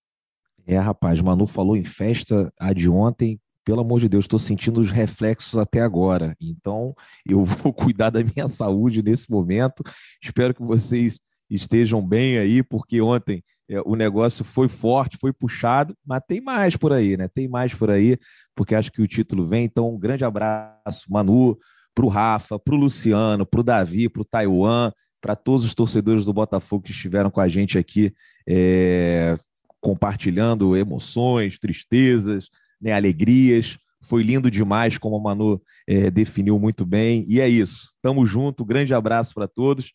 [0.65, 3.39] É, rapaz, Manu falou em festa a de ontem.
[3.63, 6.35] Pelo amor de Deus, estou sentindo os reflexos até agora.
[6.39, 6.95] Então,
[7.27, 9.83] eu vou cuidar da minha saúde nesse momento.
[10.21, 13.43] Espero que vocês estejam bem aí, porque ontem
[13.85, 17.27] o negócio foi forte, foi puxado, mas tem mais por aí, né?
[17.27, 18.17] Tem mais por aí,
[18.55, 19.65] porque acho que o título vem.
[19.65, 21.57] Então, um grande abraço, Manu,
[21.93, 24.91] para o Rafa, para o Luciano, para o Davi, para o Taiwan,
[25.21, 28.13] para todos os torcedores do Botafogo que estiveram com a gente aqui.
[28.47, 29.35] É,
[29.81, 32.49] compartilhando emoções, tristezas,
[32.81, 33.77] né, alegrias.
[34.01, 37.23] Foi lindo demais, como a Manu é, definiu muito bem.
[37.27, 37.93] E é isso.
[38.01, 38.65] Tamo junto.
[38.65, 39.91] Grande abraço para todos.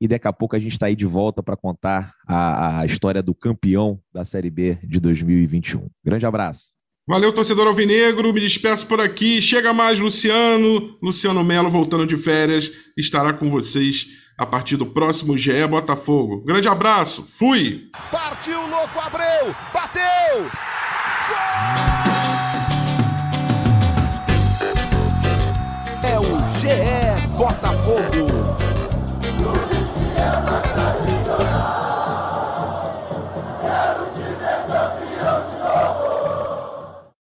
[0.00, 3.22] E daqui a pouco a gente está aí de volta para contar a, a história
[3.22, 5.88] do campeão da Série B de 2021.
[6.04, 6.72] Grande abraço.
[7.06, 8.32] Valeu, torcedor alvinegro.
[8.32, 9.40] Me despeço por aqui.
[9.40, 10.96] Chega mais, Luciano.
[11.02, 14.06] Luciano Melo, voltando de férias, estará com vocês
[14.38, 16.44] a partir do próximo GE Botafogo.
[16.44, 17.90] Grande abraço, fui!
[18.10, 20.48] Partiu, louco, Abreu, bateu!
[21.28, 22.08] Gol!
[26.04, 28.27] É o GE Botafogo.